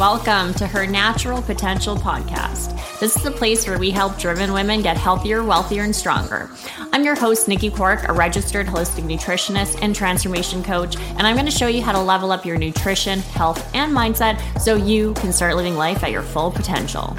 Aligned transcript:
Welcome 0.00 0.54
to 0.54 0.66
her 0.66 0.86
Natural 0.86 1.42
Potential 1.42 1.94
podcast. 1.94 2.74
This 3.00 3.14
is 3.16 3.22
the 3.22 3.30
place 3.30 3.66
where 3.66 3.78
we 3.78 3.90
help 3.90 4.16
driven 4.16 4.54
women 4.54 4.80
get 4.80 4.96
healthier, 4.96 5.44
wealthier, 5.44 5.82
and 5.82 5.94
stronger. 5.94 6.48
I'm 6.90 7.04
your 7.04 7.14
host, 7.14 7.48
Nikki 7.48 7.68
Cork, 7.70 8.08
a 8.08 8.12
registered 8.14 8.66
holistic 8.66 9.04
nutritionist 9.04 9.78
and 9.82 9.94
transformation 9.94 10.62
coach, 10.62 10.96
and 10.96 11.26
I'm 11.26 11.36
going 11.36 11.44
to 11.44 11.52
show 11.52 11.66
you 11.66 11.82
how 11.82 11.92
to 11.92 12.00
level 12.00 12.32
up 12.32 12.46
your 12.46 12.56
nutrition, 12.56 13.18
health, 13.18 13.62
and 13.74 13.92
mindset 13.92 14.40
so 14.58 14.74
you 14.74 15.12
can 15.16 15.34
start 15.34 15.54
living 15.54 15.76
life 15.76 16.02
at 16.02 16.12
your 16.12 16.22
full 16.22 16.50
potential. 16.50 17.14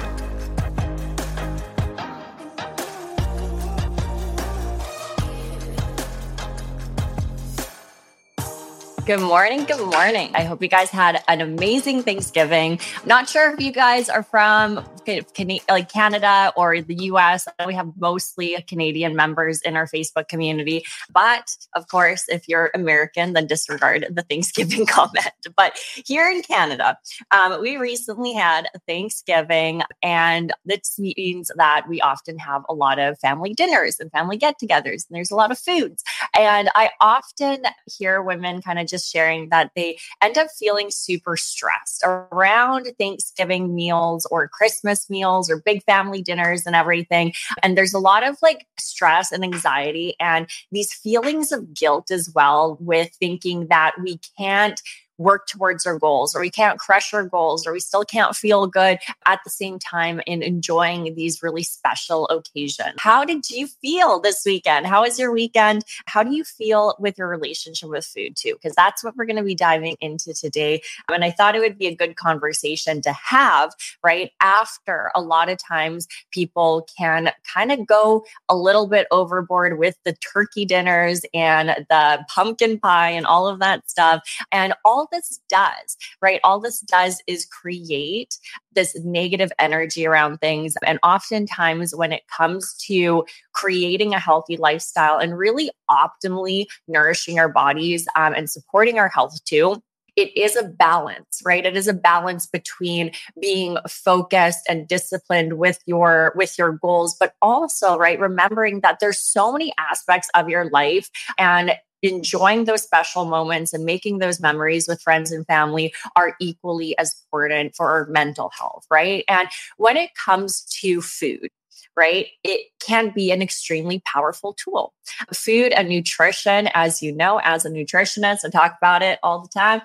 Good 9.04 9.18
morning. 9.18 9.64
Good 9.64 9.80
morning. 9.80 10.30
I 10.32 10.44
hope 10.44 10.62
you 10.62 10.68
guys 10.68 10.88
had 10.88 11.24
an 11.26 11.40
amazing 11.40 12.04
Thanksgiving. 12.04 12.78
I'm 13.02 13.08
not 13.08 13.28
sure 13.28 13.52
if 13.52 13.58
you 13.58 13.72
guys 13.72 14.08
are 14.08 14.22
from 14.22 14.86
like 15.06 15.92
Canada 15.92 16.52
or 16.56 16.80
the 16.80 16.94
US. 17.06 17.48
We 17.66 17.74
have 17.74 17.92
mostly 17.98 18.56
Canadian 18.68 19.16
members 19.16 19.60
in 19.62 19.76
our 19.76 19.86
Facebook 19.86 20.28
community. 20.28 20.84
But 21.12 21.56
of 21.74 21.88
course, 21.88 22.24
if 22.28 22.48
you're 22.48 22.70
American, 22.74 23.32
then 23.32 23.48
disregard 23.48 24.06
the 24.08 24.22
Thanksgiving 24.22 24.86
comment. 24.88 25.32
But 25.56 25.76
here 26.06 26.30
in 26.30 26.42
Canada, 26.42 26.96
um, 27.32 27.60
we 27.60 27.76
recently 27.76 28.34
had 28.34 28.68
Thanksgiving, 28.86 29.82
and 30.02 30.52
this 30.64 30.96
means 30.98 31.50
that 31.56 31.88
we 31.88 32.00
often 32.00 32.38
have 32.38 32.62
a 32.68 32.74
lot 32.74 33.00
of 33.00 33.18
family 33.18 33.52
dinners 33.52 33.98
and 33.98 34.12
family 34.12 34.36
get 34.36 34.60
togethers, 34.60 35.08
and 35.08 35.16
there's 35.16 35.32
a 35.32 35.36
lot 35.36 35.50
of 35.50 35.58
foods. 35.58 36.04
And 36.34 36.70
I 36.74 36.90
often 37.00 37.64
hear 37.86 38.22
women 38.22 38.62
kind 38.62 38.78
of 38.78 38.86
just 38.86 39.10
sharing 39.12 39.48
that 39.50 39.70
they 39.76 39.98
end 40.22 40.38
up 40.38 40.48
feeling 40.58 40.90
super 40.90 41.36
stressed 41.36 42.02
around 42.04 42.88
Thanksgiving 42.98 43.74
meals 43.74 44.26
or 44.30 44.48
Christmas 44.48 45.10
meals 45.10 45.50
or 45.50 45.60
big 45.60 45.82
family 45.84 46.22
dinners 46.22 46.66
and 46.66 46.74
everything. 46.74 47.32
And 47.62 47.76
there's 47.76 47.94
a 47.94 47.98
lot 47.98 48.26
of 48.26 48.38
like 48.42 48.66
stress 48.78 49.32
and 49.32 49.44
anxiety 49.44 50.14
and 50.20 50.48
these 50.70 50.92
feelings 50.92 51.52
of 51.52 51.74
guilt 51.74 52.10
as 52.10 52.30
well 52.34 52.76
with 52.80 53.10
thinking 53.14 53.66
that 53.68 53.92
we 54.00 54.18
can't 54.38 54.80
work 55.18 55.46
towards 55.46 55.86
our 55.86 55.98
goals 55.98 56.34
or 56.34 56.40
we 56.40 56.50
can't 56.50 56.78
crush 56.78 57.12
our 57.14 57.24
goals 57.24 57.66
or 57.66 57.72
we 57.72 57.80
still 57.80 58.04
can't 58.04 58.34
feel 58.34 58.66
good 58.66 58.98
at 59.26 59.40
the 59.44 59.50
same 59.50 59.78
time 59.78 60.20
in 60.26 60.42
enjoying 60.42 61.14
these 61.14 61.42
really 61.42 61.62
special 61.62 62.28
occasions. 62.28 62.94
How 62.98 63.24
did 63.24 63.48
you 63.50 63.66
feel 63.66 64.20
this 64.20 64.42
weekend? 64.44 64.86
How 64.86 65.02
was 65.02 65.18
your 65.18 65.32
weekend? 65.32 65.84
How 66.06 66.22
do 66.22 66.34
you 66.34 66.44
feel 66.44 66.96
with 66.98 67.18
your 67.18 67.28
relationship 67.28 67.88
with 67.88 68.04
food 68.04 68.36
too? 68.36 68.54
Because 68.54 68.74
that's 68.74 69.04
what 69.04 69.16
we're 69.16 69.26
going 69.26 69.36
to 69.36 69.42
be 69.42 69.54
diving 69.54 69.96
into 70.00 70.34
today. 70.34 70.82
And 71.10 71.24
I 71.24 71.30
thought 71.30 71.54
it 71.54 71.60
would 71.60 71.78
be 71.78 71.86
a 71.86 71.94
good 71.94 72.16
conversation 72.16 73.02
to 73.02 73.12
have 73.12 73.74
right 74.02 74.32
after 74.40 75.10
a 75.14 75.20
lot 75.20 75.48
of 75.48 75.58
times 75.58 76.08
people 76.30 76.88
can 76.98 77.30
kind 77.52 77.70
of 77.70 77.86
go 77.86 78.24
a 78.48 78.56
little 78.56 78.86
bit 78.86 79.06
overboard 79.10 79.78
with 79.78 79.96
the 80.04 80.14
turkey 80.14 80.64
dinners 80.64 81.22
and 81.34 81.70
the 81.88 82.24
pumpkin 82.28 82.78
pie 82.78 83.10
and 83.10 83.26
all 83.26 83.46
of 83.46 83.58
that 83.60 83.88
stuff. 83.88 84.22
And 84.50 84.74
all 84.84 85.01
this 85.10 85.40
does, 85.48 85.96
right? 86.20 86.40
All 86.44 86.60
this 86.60 86.80
does 86.80 87.22
is 87.26 87.46
create 87.46 88.38
this 88.74 88.96
negative 89.04 89.52
energy 89.58 90.06
around 90.06 90.38
things. 90.38 90.74
And 90.84 90.98
oftentimes, 91.02 91.94
when 91.94 92.12
it 92.12 92.22
comes 92.34 92.74
to 92.86 93.24
creating 93.52 94.14
a 94.14 94.18
healthy 94.18 94.56
lifestyle 94.56 95.18
and 95.18 95.36
really 95.36 95.70
optimally 95.90 96.66
nourishing 96.88 97.38
our 97.38 97.48
bodies 97.48 98.06
um, 98.16 98.34
and 98.34 98.48
supporting 98.50 98.98
our 98.98 99.08
health 99.08 99.42
too, 99.44 99.82
it 100.16 100.36
is 100.36 100.56
a 100.56 100.64
balance 100.64 101.40
right 101.44 101.64
it 101.64 101.76
is 101.76 101.88
a 101.88 101.94
balance 101.94 102.46
between 102.46 103.10
being 103.40 103.76
focused 103.88 104.60
and 104.68 104.88
disciplined 104.88 105.54
with 105.54 105.78
your 105.86 106.32
with 106.36 106.58
your 106.58 106.72
goals 106.72 107.16
but 107.18 107.34
also 107.40 107.96
right 107.96 108.20
remembering 108.20 108.80
that 108.80 108.98
there's 109.00 109.18
so 109.18 109.52
many 109.52 109.72
aspects 109.78 110.28
of 110.34 110.48
your 110.48 110.68
life 110.70 111.08
and 111.38 111.72
enjoying 112.02 112.64
those 112.64 112.82
special 112.82 113.24
moments 113.24 113.72
and 113.72 113.84
making 113.84 114.18
those 114.18 114.40
memories 114.40 114.88
with 114.88 115.00
friends 115.02 115.30
and 115.32 115.46
family 115.46 115.94
are 116.16 116.34
equally 116.40 116.96
as 116.98 117.14
important 117.24 117.74
for 117.74 117.90
our 117.90 118.06
mental 118.06 118.50
health, 118.56 118.86
right? 118.90 119.24
And 119.28 119.48
when 119.76 119.96
it 119.96 120.10
comes 120.14 120.62
to 120.80 121.00
food, 121.00 121.48
right? 121.96 122.28
It 122.42 122.68
can 122.80 123.10
be 123.10 123.30
an 123.30 123.42
extremely 123.42 124.00
powerful 124.00 124.54
tool. 124.54 124.94
Food 125.32 125.72
and 125.72 125.88
nutrition, 125.88 126.68
as 126.74 127.02
you 127.02 127.12
know, 127.12 127.40
as 127.44 127.64
a 127.64 127.70
nutritionist, 127.70 128.44
I 128.44 128.50
talk 128.50 128.76
about 128.80 129.02
it 129.02 129.18
all 129.22 129.40
the 129.40 129.48
time. 129.48 129.82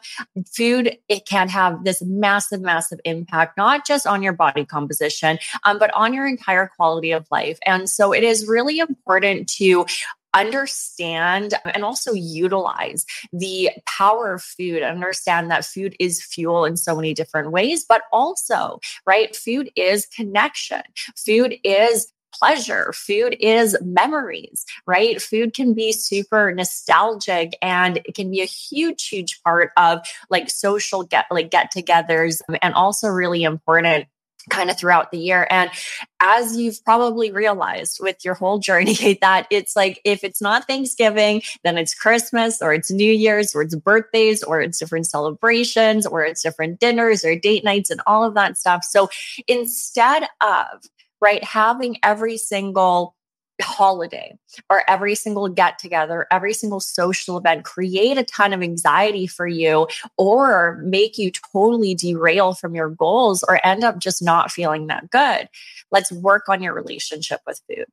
Food, 0.56 0.98
it 1.10 1.26
can 1.26 1.50
have 1.50 1.84
this 1.84 2.02
massive, 2.02 2.62
massive 2.62 3.00
impact, 3.04 3.58
not 3.58 3.86
just 3.86 4.08
on 4.08 4.24
your 4.24 4.34
body 4.34 4.66
composition, 4.66 5.38
um, 5.64 5.80
but 5.80 5.94
on 5.94 6.14
your 6.14 6.28
entire 6.28 6.68
quality 6.76 7.12
of 7.12 7.28
life. 7.30 7.60
And 7.66 7.90
so 7.90 8.14
it 8.14 8.24
is 8.24 8.48
really 8.48 8.80
important 8.80 9.50
to 9.58 9.86
understand 10.40 11.54
and 11.66 11.84
also 11.84 12.14
utilize 12.14 13.06
the 13.34 13.70
power 13.86 14.34
of 14.34 14.44
food 14.44 14.84
understand 14.84 15.50
that 15.50 15.66
food 15.66 15.96
is 16.00 16.24
fuel 16.24 16.66
in 16.66 16.78
so 16.78 16.96
many 16.96 17.14
different 17.14 17.52
ways 17.52 17.86
but 17.88 18.04
also 18.12 18.80
right 19.06 19.36
food 19.36 19.70
is 19.76 20.06
connection 20.06 20.82
food 21.16 21.56
is 21.64 22.12
pleasure. 22.34 22.92
Food 22.94 23.36
is 23.40 23.78
memories, 23.82 24.66
right? 24.86 25.22
Food 25.22 25.54
can 25.54 25.74
be 25.74 25.92
super 25.92 26.54
nostalgic 26.54 27.58
and 27.62 27.98
it 28.06 28.16
can 28.16 28.30
be 28.30 28.42
a 28.42 28.46
huge, 28.46 29.08
huge 29.08 29.42
part 29.44 29.72
of 29.78 30.00
like 30.30 30.50
social 30.50 31.04
get 31.04 31.26
like 31.32 31.50
get 31.50 31.74
togethers 31.74 32.42
and 32.62 32.74
also 32.74 33.08
really 33.08 33.44
important 33.44 34.08
kind 34.50 34.70
of 34.70 34.78
throughout 34.78 35.12
the 35.12 35.18
year. 35.18 35.48
And 35.50 35.70
as 36.20 36.58
you've 36.58 36.84
probably 36.84 37.32
realized 37.32 38.00
with 38.02 38.24
your 38.24 38.34
whole 38.34 38.60
journey, 38.60 39.18
that 39.22 39.48
it's 39.50 39.76
like 39.76 40.00
if 40.04 40.24
it's 40.24 40.42
not 40.42 40.68
Thanksgiving, 40.68 41.42
then 41.64 41.78
it's 41.78 41.94
Christmas 41.94 42.62
or 42.62 42.74
it's 42.74 42.92
New 42.92 43.12
Year's 43.12 43.54
or 43.56 43.62
it's 43.62 43.76
birthdays 43.76 44.44
or 44.44 44.62
it's 44.62 44.80
different 44.80 45.08
celebrations 45.08 46.06
or 46.06 46.24
it's 46.24 46.42
different 46.42 46.80
dinners 46.80 47.26
or 47.26 47.36
date 47.36 47.64
nights 47.64 47.90
and 47.90 48.02
all 48.08 48.24
of 48.24 48.34
that 48.36 48.58
stuff. 48.58 48.84
So 48.84 49.10
instead 49.48 50.24
of 50.42 50.84
right 51.20 51.44
having 51.44 51.98
every 52.04 52.38
single 52.38 53.16
holiday 53.62 54.38
or 54.70 54.84
every 54.90 55.16
single 55.16 55.48
get 55.48 55.80
together, 55.80 56.28
every 56.32 56.54
single 56.54 56.80
social 56.80 57.38
event 57.38 57.64
create 57.64 58.18
a 58.18 58.24
ton 58.24 58.54
of 58.54 58.62
anxiety 58.62 59.28
for 59.28 59.48
you 59.48 59.88
or 60.18 60.80
make 60.84 61.18
you 61.18 61.32
totally 61.32 61.96
derail 61.96 62.54
from 62.54 62.76
your 62.76 62.90
goals 62.90 63.44
or 63.48 63.66
end 63.66 63.84
up 63.84 64.00
just 64.00 64.22
not 64.22 64.52
feeling 64.52 64.88
that 64.88 65.10
good. 65.10 65.50
Let's 65.92 66.12
work 66.12 66.50
on 66.50 66.62
your 66.62 66.74
relationship 66.74 67.42
with 67.46 67.62
food. 67.68 67.86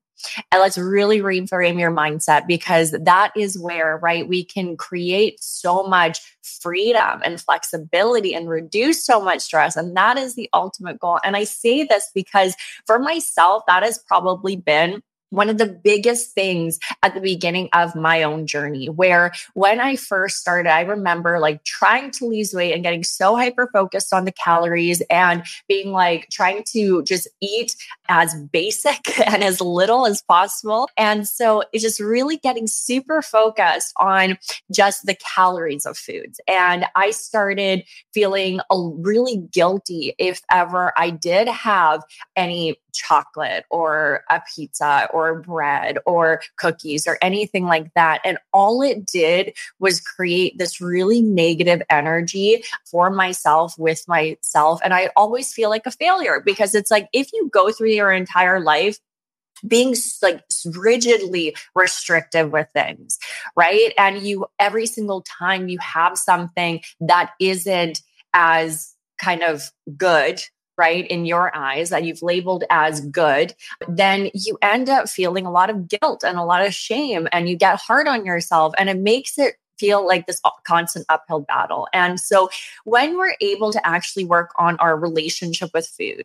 And 0.52 0.60
let's 0.60 0.78
really 0.78 1.20
reframe 1.20 1.78
your 1.78 1.90
mindset 1.90 2.46
because 2.46 2.92
that 2.92 3.32
is 3.36 3.58
where, 3.58 3.98
right, 3.98 4.26
we 4.26 4.44
can 4.44 4.76
create 4.76 5.42
so 5.42 5.82
much 5.84 6.20
freedom 6.42 7.20
and 7.24 7.40
flexibility 7.40 8.34
and 8.34 8.48
reduce 8.48 9.04
so 9.04 9.20
much 9.20 9.40
stress. 9.40 9.76
And 9.76 9.96
that 9.96 10.16
is 10.16 10.34
the 10.34 10.48
ultimate 10.54 10.98
goal. 10.98 11.18
And 11.24 11.36
I 11.36 11.44
say 11.44 11.84
this 11.84 12.10
because 12.14 12.54
for 12.86 12.98
myself, 12.98 13.64
that 13.66 13.82
has 13.82 13.98
probably 13.98 14.56
been 14.56 15.02
one 15.34 15.50
of 15.50 15.58
the 15.58 15.66
biggest 15.66 16.32
things 16.32 16.78
at 17.02 17.14
the 17.14 17.20
beginning 17.20 17.68
of 17.72 17.94
my 17.94 18.22
own 18.22 18.46
journey 18.46 18.88
where 18.88 19.32
when 19.54 19.80
I 19.80 19.96
first 19.96 20.36
started, 20.36 20.70
I 20.70 20.82
remember 20.82 21.38
like 21.40 21.64
trying 21.64 22.10
to 22.12 22.26
lose 22.26 22.54
weight 22.54 22.72
and 22.72 22.82
getting 22.82 23.04
so 23.04 23.36
hyper 23.36 23.68
focused 23.72 24.12
on 24.12 24.24
the 24.24 24.32
calories 24.32 25.02
and 25.10 25.42
being 25.68 25.90
like 25.90 26.28
trying 26.30 26.62
to 26.72 27.02
just 27.02 27.28
eat 27.40 27.74
as 28.08 28.34
basic 28.52 29.18
and 29.26 29.42
as 29.42 29.60
little 29.60 30.06
as 30.06 30.22
possible. 30.22 30.88
And 30.96 31.26
so 31.26 31.64
it's 31.72 31.82
just 31.82 32.00
really 32.00 32.36
getting 32.36 32.66
super 32.66 33.20
focused 33.20 33.92
on 33.96 34.38
just 34.72 35.04
the 35.06 35.16
calories 35.34 35.86
of 35.86 35.98
foods. 35.98 36.40
And 36.46 36.86
I 36.94 37.10
started 37.10 37.84
feeling 38.12 38.60
really 38.70 39.38
guilty 39.52 40.14
if 40.18 40.42
ever 40.50 40.92
I 40.96 41.10
did 41.10 41.48
have 41.48 42.02
any 42.36 42.76
chocolate 42.94 43.64
or 43.70 44.22
a 44.30 44.40
pizza 44.54 45.08
or 45.12 45.23
bread 45.32 45.96
or 46.04 46.42
cookies 46.56 47.06
or 47.06 47.16
anything 47.22 47.64
like 47.64 47.92
that. 47.94 48.20
And 48.24 48.36
all 48.52 48.82
it 48.82 49.06
did 49.06 49.54
was 49.78 50.00
create 50.00 50.58
this 50.58 50.80
really 50.80 51.22
negative 51.22 51.82
energy 51.88 52.64
for 52.84 53.10
myself 53.10 53.78
with 53.78 54.06
myself. 54.08 54.80
And 54.84 54.92
I 54.92 55.10
always 55.16 55.52
feel 55.52 55.70
like 55.70 55.86
a 55.86 55.90
failure 55.90 56.42
because 56.44 56.74
it's 56.74 56.90
like 56.90 57.08
if 57.12 57.32
you 57.32 57.48
go 57.52 57.70
through 57.70 57.90
your 57.90 58.12
entire 58.12 58.60
life 58.60 58.98
being 59.66 59.94
like 60.22 60.42
rigidly 60.74 61.56
restrictive 61.74 62.50
with 62.50 62.68
things, 62.74 63.18
right? 63.56 63.92
And 63.96 64.26
you 64.26 64.46
every 64.58 64.86
single 64.86 65.22
time 65.22 65.68
you 65.68 65.78
have 65.78 66.18
something 66.18 66.80
that 67.00 67.30
isn't 67.40 68.02
as 68.32 68.94
kind 69.18 69.42
of 69.42 69.70
good 69.96 70.40
right, 70.76 71.06
in 71.06 71.24
your 71.26 71.54
eyes 71.56 71.90
that 71.90 72.04
you've 72.04 72.22
labeled 72.22 72.64
as 72.70 73.00
good, 73.00 73.54
then 73.88 74.30
you 74.34 74.58
end 74.62 74.88
up 74.88 75.08
feeling 75.08 75.46
a 75.46 75.50
lot 75.50 75.70
of 75.70 75.88
guilt 75.88 76.24
and 76.24 76.38
a 76.38 76.44
lot 76.44 76.66
of 76.66 76.74
shame 76.74 77.28
and 77.32 77.48
you 77.48 77.56
get 77.56 77.80
hard 77.80 78.08
on 78.08 78.24
yourself. 78.24 78.74
And 78.78 78.88
it 78.88 78.98
makes 78.98 79.38
it 79.38 79.54
feel 79.76 80.06
like 80.06 80.26
this 80.26 80.40
constant 80.64 81.04
uphill 81.08 81.40
battle. 81.40 81.88
And 81.92 82.20
so 82.20 82.48
when 82.84 83.18
we're 83.18 83.34
able 83.40 83.72
to 83.72 83.86
actually 83.86 84.24
work 84.24 84.52
on 84.56 84.76
our 84.76 84.96
relationship 84.96 85.70
with 85.74 85.88
food, 85.88 86.24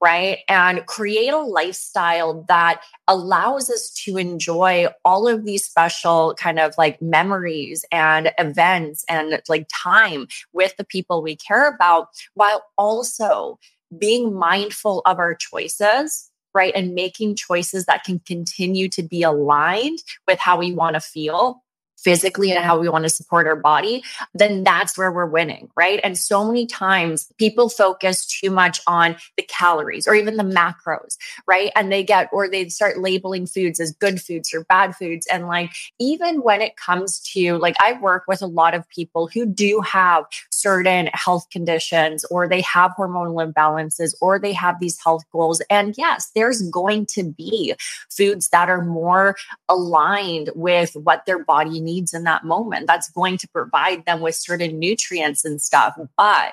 right, 0.00 0.38
and 0.48 0.86
create 0.86 1.34
a 1.34 1.38
lifestyle 1.38 2.44
that 2.48 2.80
allows 3.06 3.68
us 3.68 3.90
to 4.04 4.16
enjoy 4.16 4.86
all 5.04 5.28
of 5.28 5.44
these 5.44 5.66
special 5.66 6.34
kind 6.38 6.58
of 6.58 6.72
like 6.78 7.02
memories 7.02 7.84
and 7.92 8.32
events 8.38 9.04
and 9.06 9.42
like 9.50 9.66
time 9.70 10.26
with 10.54 10.74
the 10.78 10.84
people 10.84 11.22
we 11.22 11.36
care 11.36 11.68
about, 11.68 12.08
while 12.34 12.64
also 12.78 13.58
being 13.96 14.34
mindful 14.34 15.02
of 15.06 15.18
our 15.18 15.34
choices 15.34 16.30
right? 16.54 16.72
And 16.74 16.94
making 16.94 17.36
choices 17.36 17.86
that 17.86 18.04
can 18.04 18.20
continue 18.20 18.88
to 18.88 19.02
be 19.02 19.22
aligned 19.22 19.98
with 20.26 20.38
how 20.38 20.58
we 20.58 20.72
want 20.72 20.94
to 20.94 21.00
feel 21.00 21.62
physically 21.98 22.52
and 22.52 22.64
how 22.64 22.78
we 22.78 22.88
want 22.88 23.04
to 23.04 23.08
support 23.08 23.46
our 23.46 23.56
body, 23.56 24.02
then 24.34 24.64
that's 24.64 24.96
where 24.96 25.12
we're 25.12 25.26
winning, 25.26 25.68
right? 25.76 26.00
And 26.04 26.16
so 26.16 26.44
many 26.46 26.66
times 26.66 27.30
people 27.38 27.68
focus 27.68 28.24
too 28.24 28.50
much 28.50 28.80
on 28.86 29.16
the 29.36 29.42
calories 29.42 30.06
or 30.06 30.14
even 30.14 30.36
the 30.36 30.44
macros, 30.44 31.16
right? 31.46 31.72
And 31.74 31.92
they 31.92 32.04
get, 32.04 32.28
or 32.32 32.48
they 32.48 32.68
start 32.68 32.98
labeling 32.98 33.46
foods 33.46 33.80
as 33.80 33.92
good 33.92 34.20
foods 34.22 34.54
or 34.54 34.64
bad 34.64 34.94
foods. 34.94 35.26
And 35.26 35.46
like, 35.46 35.70
even 35.98 36.42
when 36.42 36.60
it 36.60 36.76
comes 36.76 37.20
to, 37.32 37.58
like, 37.58 37.76
I 37.80 37.94
work 37.94 38.24
with 38.28 38.42
a 38.42 38.46
lot 38.46 38.74
of 38.74 38.88
people 38.88 39.28
who 39.32 39.44
do 39.44 39.80
have 39.80 40.24
certain 40.50 41.08
health 41.12 41.50
conditions 41.50 42.24
or 42.26 42.48
they 42.48 42.60
have 42.62 42.92
hormonal 42.96 43.52
imbalances 43.52 44.14
or 44.20 44.38
they 44.38 44.52
have 44.52 44.80
these 44.80 45.02
health 45.02 45.24
goals. 45.32 45.60
And 45.68 45.94
yes, 45.98 46.30
there's 46.34 46.62
going 46.70 47.06
to 47.06 47.24
be 47.24 47.74
foods 48.08 48.48
that 48.50 48.68
are 48.68 48.84
more 48.84 49.36
aligned 49.68 50.50
with 50.54 50.94
what 50.94 51.26
their 51.26 51.44
body 51.44 51.80
needs 51.88 52.12
in 52.12 52.24
that 52.24 52.44
moment. 52.44 52.86
That's 52.86 53.10
going 53.10 53.38
to 53.38 53.48
provide 53.48 54.04
them 54.04 54.20
with 54.20 54.34
certain 54.34 54.78
nutrients 54.78 55.44
and 55.44 55.60
stuff. 55.60 55.98
But, 56.16 56.52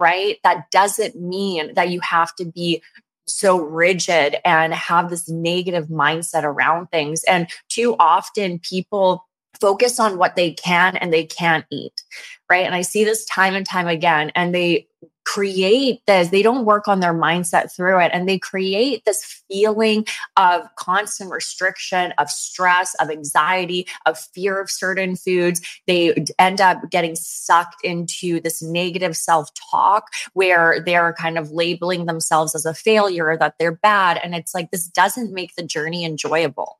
right, 0.00 0.38
that 0.44 0.70
doesn't 0.70 1.14
mean 1.20 1.74
that 1.74 1.90
you 1.90 2.00
have 2.00 2.34
to 2.36 2.44
be 2.44 2.82
so 3.26 3.56
rigid 3.56 4.36
and 4.44 4.74
have 4.74 5.08
this 5.08 5.28
negative 5.28 5.86
mindset 5.86 6.42
around 6.42 6.88
things. 6.88 7.22
And 7.24 7.46
too 7.68 7.94
often 7.98 8.58
people 8.58 9.24
focus 9.60 10.00
on 10.00 10.18
what 10.18 10.34
they 10.34 10.52
can 10.52 10.96
and 10.96 11.12
they 11.12 11.24
can't 11.24 11.64
eat, 11.70 12.02
right? 12.50 12.66
And 12.66 12.74
I 12.74 12.82
see 12.82 13.04
this 13.04 13.24
time 13.26 13.54
and 13.54 13.64
time 13.64 13.86
again, 13.86 14.32
and 14.34 14.52
they 14.52 14.88
create 15.24 16.00
this, 16.06 16.28
they 16.28 16.42
don't 16.42 16.64
work 16.64 16.88
on 16.88 17.00
their 17.00 17.14
mindset 17.14 17.74
through 17.74 18.00
it, 18.00 18.10
and 18.12 18.28
they 18.28 18.38
create 18.38 19.04
this 19.04 19.42
feeling 19.48 20.06
of 20.36 20.62
constant 20.76 21.30
restriction, 21.30 22.12
of 22.18 22.30
stress, 22.30 22.94
of 22.96 23.10
anxiety, 23.10 23.86
of 24.06 24.18
fear 24.18 24.60
of 24.60 24.70
certain 24.70 25.16
foods. 25.16 25.60
They 25.86 26.24
end 26.38 26.60
up 26.60 26.90
getting 26.90 27.14
sucked 27.14 27.84
into 27.84 28.40
this 28.40 28.62
negative 28.62 29.16
self 29.16 29.48
talk 29.70 30.08
where 30.32 30.82
they're 30.84 31.14
kind 31.14 31.38
of 31.38 31.50
labeling 31.50 32.06
themselves 32.06 32.54
as 32.54 32.66
a 32.66 32.74
failure, 32.74 33.36
that 33.38 33.54
they're 33.58 33.76
bad. 33.76 34.20
And 34.22 34.34
it's 34.34 34.54
like, 34.54 34.70
this 34.70 34.86
doesn't 34.86 35.32
make 35.32 35.54
the 35.54 35.62
journey 35.62 36.04
enjoyable. 36.04 36.78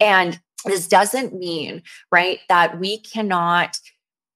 And 0.00 0.40
this 0.64 0.86
doesn't 0.86 1.34
mean, 1.34 1.82
right, 2.10 2.40
that 2.48 2.78
we 2.78 2.98
cannot 2.98 3.78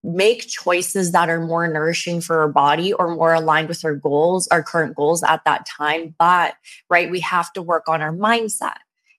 make 0.07 0.47
choices 0.47 1.13
that 1.13 1.29
are 1.29 1.41
more 1.41 1.67
nourishing 1.67 2.21
for 2.21 2.41
our 2.41 2.49
body 2.49 2.93
or 2.93 3.15
more 3.15 3.35
aligned 3.35 3.69
with 3.69 3.85
our 3.85 3.95
goals, 3.95 4.47
our 4.49 4.63
current 4.63 4.95
goals 4.95 5.23
at 5.25 5.45
that 5.45 5.67
time. 5.67 6.15
But, 6.19 6.55
right, 6.89 7.11
we 7.11 7.21
have 7.21 7.53
to 7.55 7.63
work 7.63 7.89
on 7.89 8.01
our 8.01 8.13
mindset. 8.13 8.77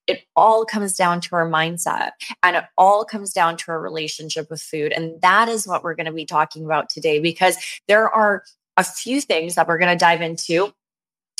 It 0.07 0.21
all 0.37 0.63
comes 0.63 0.95
down 0.95 1.19
to 1.21 1.35
our 1.35 1.49
mindset 1.49 2.11
and 2.41 2.55
it 2.55 2.63
all 2.77 3.03
comes 3.03 3.33
down 3.33 3.57
to 3.57 3.71
our 3.71 3.81
relationship 3.81 4.49
with 4.49 4.61
food. 4.61 4.93
And 4.93 5.21
that 5.21 5.49
is 5.49 5.67
what 5.67 5.83
we're 5.83 5.95
going 5.95 6.05
to 6.05 6.13
be 6.13 6.25
talking 6.25 6.63
about 6.63 6.89
today 6.89 7.19
because 7.19 7.57
there 7.89 8.09
are 8.09 8.43
a 8.77 8.83
few 8.85 9.19
things 9.19 9.55
that 9.55 9.67
we're 9.67 9.79
going 9.79 9.93
to 9.93 9.99
dive 9.99 10.21
into 10.21 10.71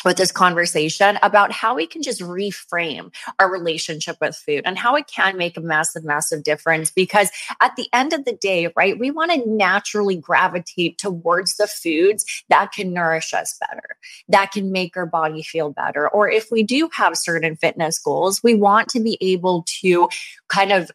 with 0.05 0.17
this 0.17 0.31
conversation 0.31 1.17
about 1.23 1.51
how 1.51 1.75
we 1.75 1.87
can 1.87 2.01
just 2.01 2.21
reframe 2.21 3.13
our 3.39 3.51
relationship 3.51 4.17
with 4.21 4.35
food 4.35 4.61
and 4.65 4.77
how 4.77 4.95
it 4.95 5.07
can 5.07 5.37
make 5.37 5.57
a 5.57 5.61
massive, 5.61 6.03
massive 6.03 6.43
difference. 6.43 6.91
Because 6.91 7.29
at 7.61 7.75
the 7.75 7.87
end 7.93 8.13
of 8.13 8.25
the 8.25 8.33
day, 8.33 8.71
right, 8.75 8.97
we 8.99 9.11
want 9.11 9.31
to 9.31 9.49
naturally 9.49 10.15
gravitate 10.15 10.97
towards 10.97 11.57
the 11.57 11.67
foods 11.67 12.25
that 12.49 12.71
can 12.71 12.93
nourish 12.93 13.33
us 13.33 13.57
better, 13.59 13.97
that 14.29 14.51
can 14.51 14.71
make 14.71 14.95
our 14.95 15.05
body 15.05 15.41
feel 15.41 15.71
better. 15.71 16.07
Or 16.07 16.29
if 16.29 16.47
we 16.51 16.63
do 16.63 16.89
have 16.93 17.17
certain 17.17 17.55
fitness 17.55 17.99
goals, 17.99 18.43
we 18.43 18.53
want 18.53 18.89
to 18.89 18.99
be 18.99 19.17
able 19.21 19.65
to 19.81 20.09
kind 20.47 20.71
of 20.71 20.91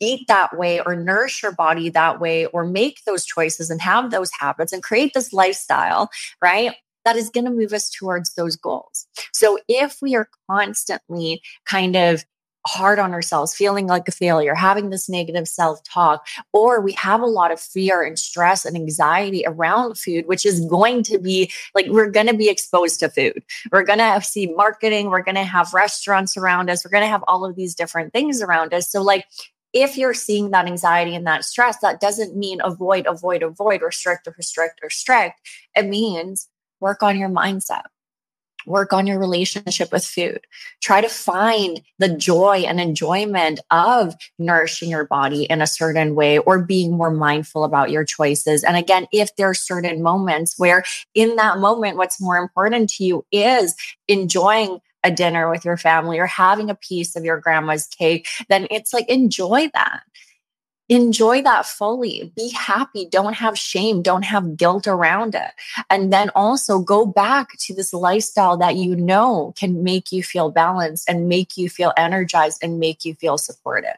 eat 0.00 0.26
that 0.28 0.56
way 0.56 0.80
or 0.80 0.94
nourish 0.94 1.42
your 1.42 1.52
body 1.52 1.88
that 1.90 2.20
way 2.20 2.46
or 2.46 2.64
make 2.64 3.02
those 3.04 3.24
choices 3.24 3.70
and 3.70 3.80
have 3.80 4.10
those 4.10 4.30
habits 4.38 4.72
and 4.72 4.82
create 4.82 5.12
this 5.14 5.32
lifestyle, 5.32 6.08
right? 6.40 6.74
That 7.06 7.16
is 7.16 7.30
going 7.30 7.44
to 7.44 7.50
move 7.50 7.72
us 7.72 7.88
towards 7.88 8.34
those 8.34 8.56
goals. 8.56 9.06
So 9.32 9.58
if 9.68 10.02
we 10.02 10.16
are 10.16 10.28
constantly 10.50 11.40
kind 11.64 11.96
of 11.96 12.24
hard 12.66 12.98
on 12.98 13.12
ourselves, 13.12 13.54
feeling 13.54 13.86
like 13.86 14.08
a 14.08 14.12
failure, 14.12 14.56
having 14.56 14.90
this 14.90 15.08
negative 15.08 15.46
self 15.46 15.80
talk, 15.84 16.26
or 16.52 16.80
we 16.80 16.92
have 16.94 17.20
a 17.20 17.26
lot 17.26 17.52
of 17.52 17.60
fear 17.60 18.02
and 18.02 18.18
stress 18.18 18.64
and 18.64 18.76
anxiety 18.76 19.44
around 19.46 19.96
food, 19.96 20.26
which 20.26 20.44
is 20.44 20.64
going 20.66 21.04
to 21.04 21.18
be 21.18 21.50
like 21.76 21.86
we're 21.88 22.10
going 22.10 22.26
to 22.26 22.36
be 22.36 22.48
exposed 22.48 22.98
to 23.00 23.08
food. 23.08 23.40
We're 23.70 23.84
going 23.84 24.00
to 24.00 24.20
see 24.20 24.52
marketing, 24.52 25.10
we're 25.10 25.22
going 25.22 25.36
to 25.36 25.44
have 25.44 25.72
restaurants 25.72 26.36
around 26.36 26.68
us, 26.68 26.84
we're 26.84 26.90
going 26.90 27.04
to 27.04 27.08
have 27.08 27.24
all 27.28 27.44
of 27.44 27.54
these 27.54 27.76
different 27.76 28.12
things 28.12 28.42
around 28.42 28.74
us. 28.74 28.90
So, 28.90 29.00
like, 29.00 29.26
if 29.72 29.96
you're 29.96 30.14
seeing 30.14 30.50
that 30.50 30.66
anxiety 30.66 31.14
and 31.14 31.26
that 31.26 31.44
stress, 31.44 31.78
that 31.82 32.00
doesn't 32.00 32.36
mean 32.36 32.60
avoid, 32.64 33.06
avoid, 33.06 33.42
avoid, 33.44 33.82
restrict, 33.82 34.26
or 34.26 34.34
restrict, 34.36 34.80
or 34.82 34.86
restrict. 34.86 35.40
It 35.76 35.86
means 35.86 36.48
work 36.80 37.02
on 37.02 37.18
your 37.18 37.28
mindset 37.28 37.82
work 38.66 38.92
on 38.92 39.06
your 39.06 39.18
relationship 39.18 39.92
with 39.92 40.04
food. 40.04 40.40
Try 40.82 41.00
to 41.00 41.08
find 41.08 41.80
the 41.98 42.08
joy 42.08 42.64
and 42.66 42.80
enjoyment 42.80 43.60
of 43.70 44.14
nourishing 44.38 44.90
your 44.90 45.06
body 45.06 45.44
in 45.44 45.62
a 45.62 45.66
certain 45.66 46.14
way 46.14 46.38
or 46.38 46.62
being 46.62 46.96
more 46.96 47.10
mindful 47.10 47.64
about 47.64 47.90
your 47.90 48.04
choices. 48.04 48.64
And 48.64 48.76
again, 48.76 49.06
if 49.12 49.34
there 49.36 49.48
are 49.48 49.54
certain 49.54 50.02
moments 50.02 50.58
where 50.58 50.84
in 51.14 51.36
that 51.36 51.58
moment, 51.58 51.96
what's 51.96 52.20
more 52.20 52.36
important 52.36 52.90
to 52.90 53.04
you 53.04 53.24
is 53.32 53.74
enjoying 54.08 54.80
a 55.04 55.10
dinner 55.10 55.48
with 55.48 55.64
your 55.64 55.76
family 55.76 56.18
or 56.18 56.26
having 56.26 56.68
a 56.68 56.74
piece 56.74 57.14
of 57.14 57.24
your 57.24 57.38
grandma's 57.38 57.86
cake, 57.86 58.26
then 58.48 58.66
it's 58.70 58.92
like 58.92 59.08
enjoy 59.08 59.70
that 59.72 60.02
enjoy 60.88 61.42
that 61.42 61.66
fully 61.66 62.32
be 62.36 62.48
happy 62.50 63.06
don't 63.10 63.34
have 63.34 63.58
shame 63.58 64.02
don't 64.02 64.24
have 64.24 64.56
guilt 64.56 64.86
around 64.86 65.34
it. 65.34 65.50
And 65.90 66.12
then 66.12 66.30
also 66.34 66.78
go 66.78 67.04
back 67.04 67.50
to 67.60 67.74
this 67.74 67.92
lifestyle 67.92 68.56
that 68.58 68.76
you 68.76 68.94
know 68.94 69.52
can 69.56 69.82
make 69.82 70.12
you 70.12 70.22
feel 70.22 70.50
balanced 70.50 71.08
and 71.08 71.28
make 71.28 71.56
you 71.56 71.68
feel 71.68 71.92
energized 71.96 72.62
and 72.62 72.78
make 72.78 73.04
you 73.04 73.14
feel 73.14 73.36
supported. 73.36 73.94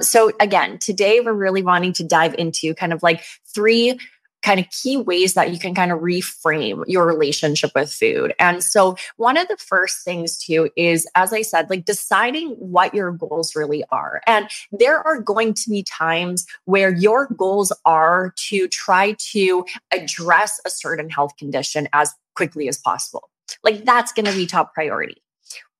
So 0.00 0.32
again 0.40 0.78
today 0.78 1.20
we're 1.20 1.32
really 1.32 1.62
wanting 1.62 1.92
to 1.94 2.04
dive 2.04 2.34
into 2.38 2.74
kind 2.74 2.92
of 2.92 3.02
like 3.02 3.24
three 3.52 3.98
kind 4.42 4.60
of 4.60 4.68
key 4.70 4.96
ways 4.96 5.34
that 5.34 5.52
you 5.52 5.58
can 5.58 5.74
kind 5.74 5.92
of 5.92 6.00
reframe 6.00 6.84
your 6.86 7.06
relationship 7.06 7.70
with 7.74 7.92
food. 7.92 8.34
And 8.38 8.62
so, 8.62 8.96
one 9.16 9.36
of 9.36 9.48
the 9.48 9.56
first 9.56 10.04
things 10.04 10.38
too 10.38 10.70
is, 10.76 11.06
as 11.14 11.32
I 11.32 11.42
said, 11.42 11.70
like 11.70 11.84
deciding 11.84 12.50
what 12.50 12.94
your 12.94 13.12
goals 13.12 13.54
really 13.54 13.84
are. 13.90 14.20
And 14.26 14.48
there 14.72 15.06
are 15.06 15.20
going 15.20 15.54
to 15.54 15.70
be 15.70 15.82
times 15.82 16.46
where 16.64 16.94
your 16.94 17.26
goals 17.26 17.72
are 17.84 18.34
to 18.48 18.68
try 18.68 19.16
to 19.32 19.64
address 19.92 20.60
a 20.66 20.70
certain 20.70 21.10
health 21.10 21.36
condition 21.36 21.88
as 21.92 22.14
quickly 22.34 22.68
as 22.68 22.78
possible. 22.78 23.28
Like, 23.62 23.84
that's 23.84 24.12
going 24.12 24.26
to 24.26 24.32
be 24.32 24.46
top 24.46 24.72
priority. 24.74 25.22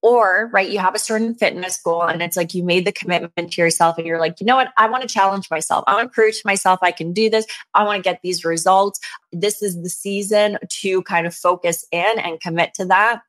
Or, 0.03 0.49
right, 0.53 0.71
you 0.71 0.79
have 0.79 0.95
a 0.95 0.99
certain 0.99 1.35
fitness 1.35 1.79
goal 1.83 2.03
and 2.03 2.23
it's 2.23 2.37
like 2.37 2.55
you 2.55 2.63
made 2.63 2.87
the 2.87 2.93
commitment 2.93 3.53
to 3.53 3.61
yourself 3.61 3.99
and 3.99 4.07
you're 4.07 4.19
like, 4.19 4.41
you 4.41 4.47
know 4.47 4.57
what? 4.57 4.73
I 4.79 4.89
want 4.89 5.03
to 5.03 5.09
challenge 5.09 5.51
myself. 5.51 5.85
I 5.87 5.95
want 5.95 6.11
to 6.11 6.15
prove 6.15 6.35
to 6.35 6.43
myself 6.45 6.79
I 6.83 6.91
can 6.91 7.13
do 7.13 7.29
this. 7.29 7.45
I 7.75 7.85
want 7.85 7.99
to 7.99 8.03
get 8.03 8.21
these 8.23 8.45
results. 8.45 8.99
This 9.31 9.63
is 9.63 9.83
the 9.83 9.91
season 9.91 10.57
to 10.69 11.03
kind 11.03 11.27
of 11.27 11.35
focus 11.35 11.85
in 11.93 12.19
and 12.19 12.41
commit 12.41 12.73
to 12.75 12.87
that. 12.87 13.21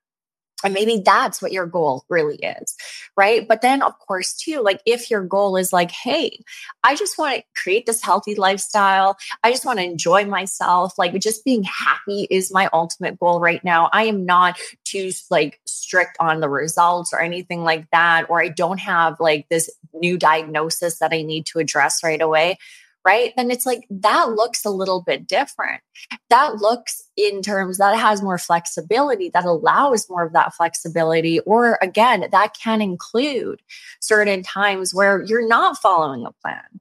And 0.63 0.73
maybe 0.73 1.01
that's 1.03 1.41
what 1.41 1.51
your 1.51 1.65
goal 1.65 2.05
really 2.09 2.37
is, 2.37 2.75
right? 3.15 3.47
But 3.47 3.61
then, 3.61 3.81
of 3.81 3.97
course, 3.99 4.33
too, 4.33 4.61
like 4.61 4.81
if 4.85 5.09
your 5.09 5.23
goal 5.23 5.57
is 5.57 5.73
like, 5.73 5.91
hey, 5.91 6.43
I 6.83 6.95
just 6.95 7.17
want 7.17 7.37
to 7.37 7.43
create 7.55 7.85
this 7.85 8.01
healthy 8.01 8.35
lifestyle, 8.35 9.17
I 9.43 9.51
just 9.51 9.65
want 9.65 9.79
to 9.79 9.85
enjoy 9.85 10.25
myself, 10.25 10.97
like 10.97 11.19
just 11.19 11.45
being 11.45 11.63
happy 11.63 12.27
is 12.29 12.53
my 12.53 12.69
ultimate 12.73 13.19
goal 13.19 13.39
right 13.39 13.63
now. 13.63 13.89
I 13.91 14.03
am 14.03 14.25
not 14.25 14.57
too 14.83 15.11
like 15.29 15.59
strict 15.65 16.17
on 16.19 16.39
the 16.39 16.49
results 16.49 17.13
or 17.13 17.19
anything 17.19 17.63
like 17.63 17.89
that, 17.91 18.29
or 18.29 18.41
I 18.41 18.49
don't 18.49 18.79
have 18.79 19.19
like 19.19 19.47
this 19.49 19.69
new 19.93 20.17
diagnosis 20.17 20.99
that 20.99 21.13
I 21.13 21.21
need 21.21 21.45
to 21.47 21.59
address 21.59 22.03
right 22.03 22.21
away 22.21 22.57
right? 23.05 23.33
Then 23.35 23.51
it's 23.51 23.65
like 23.65 23.87
that 23.89 24.31
looks 24.31 24.63
a 24.65 24.69
little 24.69 25.01
bit 25.01 25.27
different. 25.27 25.81
That 26.29 26.55
looks 26.57 27.03
in 27.17 27.41
terms 27.41 27.77
that 27.77 27.97
has 27.97 28.21
more 28.21 28.37
flexibility, 28.37 29.29
that 29.29 29.45
allows 29.45 30.09
more 30.09 30.23
of 30.23 30.33
that 30.33 30.53
flexibility. 30.53 31.39
Or 31.41 31.77
again, 31.81 32.25
that 32.31 32.55
can 32.61 32.81
include 32.81 33.61
certain 33.99 34.43
times 34.43 34.93
where 34.93 35.23
you're 35.23 35.47
not 35.47 35.77
following 35.77 36.25
a 36.25 36.31
plan. 36.41 36.79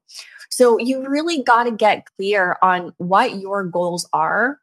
So 0.50 0.78
you 0.78 1.08
really 1.08 1.42
got 1.42 1.64
to 1.64 1.70
get 1.70 2.06
clear 2.16 2.56
on 2.62 2.92
what 2.98 3.38
your 3.38 3.64
goals 3.64 4.08
are 4.12 4.58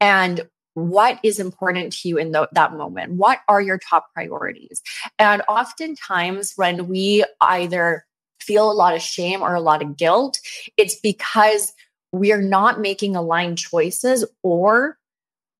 and 0.00 0.42
what 0.74 1.18
is 1.22 1.40
important 1.40 1.92
to 1.92 2.08
you 2.08 2.18
in 2.18 2.32
the, 2.32 2.48
that 2.52 2.74
moment. 2.74 3.14
What 3.14 3.40
are 3.48 3.60
your 3.60 3.78
top 3.78 4.06
priorities? 4.14 4.82
And 5.18 5.42
oftentimes, 5.48 6.52
when 6.56 6.86
we 6.88 7.24
either 7.40 8.06
feel 8.40 8.70
a 8.70 8.72
lot 8.72 8.94
of 8.94 9.02
shame 9.02 9.42
or 9.42 9.54
a 9.54 9.60
lot 9.60 9.82
of 9.82 9.96
guilt, 9.96 10.40
it's 10.76 10.96
because 10.96 11.72
we 12.12 12.32
are 12.32 12.42
not 12.42 12.80
making 12.80 13.16
aligned 13.16 13.58
choices 13.58 14.24
or 14.42 14.98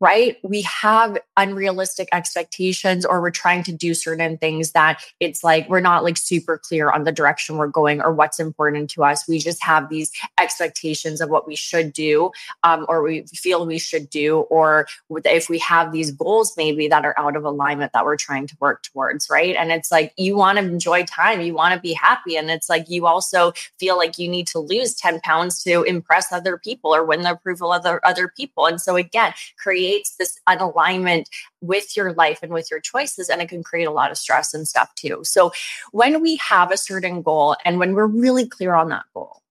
right? 0.00 0.38
We 0.42 0.62
have 0.62 1.18
unrealistic 1.36 2.08
expectations 2.12 3.04
or 3.04 3.20
we're 3.20 3.30
trying 3.30 3.62
to 3.64 3.72
do 3.72 3.92
certain 3.92 4.38
things 4.38 4.72
that 4.72 5.02
it's 5.20 5.44
like 5.44 5.68
we're 5.68 5.80
not 5.80 6.02
like 6.02 6.16
super 6.16 6.56
clear 6.56 6.90
on 6.90 7.04
the 7.04 7.12
direction 7.12 7.58
we're 7.58 7.66
going 7.66 8.00
or 8.00 8.12
what's 8.12 8.40
important 8.40 8.88
to 8.90 9.04
us. 9.04 9.28
We 9.28 9.38
just 9.38 9.62
have 9.62 9.90
these 9.90 10.10
expectations 10.40 11.20
of 11.20 11.28
what 11.28 11.46
we 11.46 11.54
should 11.54 11.92
do 11.92 12.32
um, 12.64 12.86
or 12.88 13.02
we 13.02 13.26
feel 13.26 13.66
we 13.66 13.78
should 13.78 14.08
do, 14.08 14.40
or 14.40 14.86
if 15.24 15.50
we 15.50 15.58
have 15.58 15.92
these 15.92 16.10
goals 16.10 16.54
maybe 16.56 16.88
that 16.88 17.04
are 17.04 17.14
out 17.18 17.36
of 17.36 17.44
alignment 17.44 17.92
that 17.92 18.04
we're 18.04 18.16
trying 18.16 18.46
to 18.46 18.56
work 18.58 18.82
towards, 18.82 19.28
right? 19.30 19.54
And 19.56 19.70
it's 19.70 19.92
like 19.92 20.14
you 20.16 20.36
want 20.36 20.58
to 20.58 20.64
enjoy 20.64 21.04
time, 21.04 21.42
you 21.42 21.54
want 21.54 21.74
to 21.74 21.80
be 21.80 21.92
happy. 21.92 22.36
And 22.36 22.50
it's 22.50 22.70
like 22.70 22.88
you 22.88 23.06
also 23.06 23.52
feel 23.78 23.98
like 23.98 24.18
you 24.18 24.28
need 24.28 24.46
to 24.48 24.58
lose 24.58 24.94
10 24.94 25.20
pounds 25.20 25.62
to 25.64 25.82
impress 25.82 26.32
other 26.32 26.56
people 26.56 26.94
or 26.94 27.04
win 27.04 27.22
the 27.22 27.32
approval 27.32 27.72
of 27.72 27.80
other, 27.80 28.00
other 28.04 28.32
people. 28.34 28.66
And 28.66 28.80
so 28.80 28.96
again, 28.96 29.34
create 29.58 29.89
creates 29.90 30.14
this 30.16 30.38
unalignment 30.48 31.26
with 31.60 31.96
your 31.96 32.12
life 32.12 32.40
and 32.42 32.52
with 32.52 32.70
your 32.70 32.80
choices 32.80 33.28
and 33.28 33.42
it 33.42 33.48
can 33.48 33.62
create 33.62 33.86
a 33.86 33.90
lot 33.90 34.10
of 34.10 34.18
stress 34.18 34.54
and 34.54 34.68
stuff 34.68 34.94
too 34.94 35.20
so 35.24 35.52
when 35.92 36.20
we 36.20 36.36
have 36.36 36.70
a 36.70 36.76
certain 36.76 37.22
goal 37.22 37.56
and 37.64 37.78
when 37.78 37.94
we're 37.94 38.06
really 38.06 38.48
clear 38.48 38.74
on 38.74 38.88
that 38.88 39.04
goal 39.14 39.42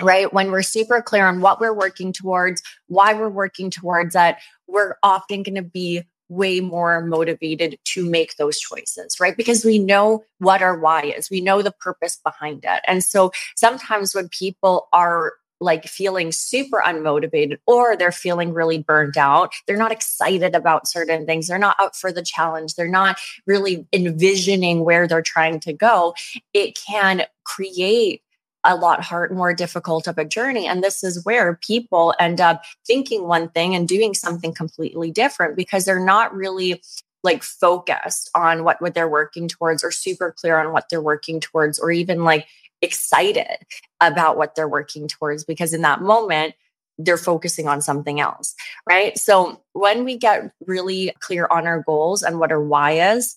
right 0.00 0.32
when 0.32 0.50
we're 0.50 0.62
super 0.62 1.02
clear 1.02 1.26
on 1.26 1.40
what 1.40 1.60
we're 1.60 1.74
working 1.74 2.12
towards 2.12 2.62
why 2.86 3.12
we're 3.12 3.28
working 3.28 3.70
towards 3.70 4.14
that 4.14 4.38
we're 4.68 4.96
often 5.02 5.42
going 5.42 5.54
to 5.54 5.62
be 5.62 6.02
way 6.28 6.60
more 6.60 7.04
motivated 7.04 7.78
to 7.84 8.04
make 8.04 8.34
those 8.34 8.58
choices, 8.58 9.20
right? 9.20 9.36
Because 9.36 9.64
we 9.64 9.78
know 9.78 10.24
what 10.38 10.60
our 10.60 10.76
why 10.76 11.02
is, 11.02 11.30
we 11.30 11.40
know 11.40 11.62
the 11.62 11.70
purpose 11.70 12.18
behind 12.24 12.64
it. 12.64 12.80
And 12.88 13.04
so 13.04 13.30
sometimes 13.54 14.12
when 14.12 14.28
people 14.30 14.88
are 14.92 15.34
like 15.60 15.86
feeling 15.86 16.32
super 16.32 16.82
unmotivated 16.84 17.58
or 17.66 17.96
they're 17.96 18.12
feeling 18.12 18.52
really 18.52 18.78
burned 18.78 19.16
out. 19.16 19.52
They're 19.66 19.76
not 19.76 19.92
excited 19.92 20.54
about 20.54 20.88
certain 20.88 21.26
things. 21.26 21.46
They're 21.46 21.58
not 21.58 21.76
up 21.80 21.96
for 21.96 22.12
the 22.12 22.22
challenge. 22.22 22.74
They're 22.74 22.88
not 22.88 23.18
really 23.46 23.86
envisioning 23.92 24.84
where 24.84 25.08
they're 25.08 25.22
trying 25.22 25.60
to 25.60 25.72
go. 25.72 26.14
It 26.52 26.78
can 26.86 27.24
create 27.44 28.22
a 28.64 28.76
lot 28.76 29.02
hard, 29.02 29.30
more 29.30 29.54
difficult 29.54 30.06
of 30.06 30.18
a 30.18 30.24
journey. 30.24 30.66
And 30.66 30.82
this 30.82 31.04
is 31.04 31.24
where 31.24 31.58
people 31.62 32.14
end 32.18 32.40
up 32.40 32.64
thinking 32.86 33.26
one 33.28 33.48
thing 33.48 33.74
and 33.74 33.86
doing 33.88 34.12
something 34.12 34.52
completely 34.52 35.10
different 35.10 35.56
because 35.56 35.84
they're 35.84 36.04
not 36.04 36.34
really 36.34 36.82
like 37.22 37.42
focused 37.42 38.30
on 38.34 38.64
what, 38.64 38.80
what 38.82 38.94
they're 38.94 39.08
working 39.08 39.48
towards 39.48 39.82
or 39.82 39.90
super 39.90 40.32
clear 40.32 40.58
on 40.58 40.72
what 40.72 40.88
they're 40.90 41.00
working 41.00 41.40
towards 41.40 41.78
or 41.78 41.90
even 41.90 42.24
like 42.24 42.46
excited 42.82 43.58
about 44.00 44.36
what 44.36 44.54
they're 44.54 44.68
working 44.68 45.08
towards 45.08 45.44
because 45.44 45.72
in 45.72 45.82
that 45.82 46.02
moment, 46.02 46.54
they're 46.98 47.18
focusing 47.18 47.68
on 47.68 47.82
something 47.82 48.20
else, 48.20 48.54
right? 48.88 49.18
So 49.18 49.60
when 49.72 50.04
we 50.04 50.16
get 50.16 50.52
really 50.66 51.12
clear 51.20 51.46
on 51.50 51.66
our 51.66 51.82
goals 51.82 52.22
and 52.22 52.38
what 52.38 52.52
our 52.52 52.62
why 52.62 53.12
is, 53.12 53.36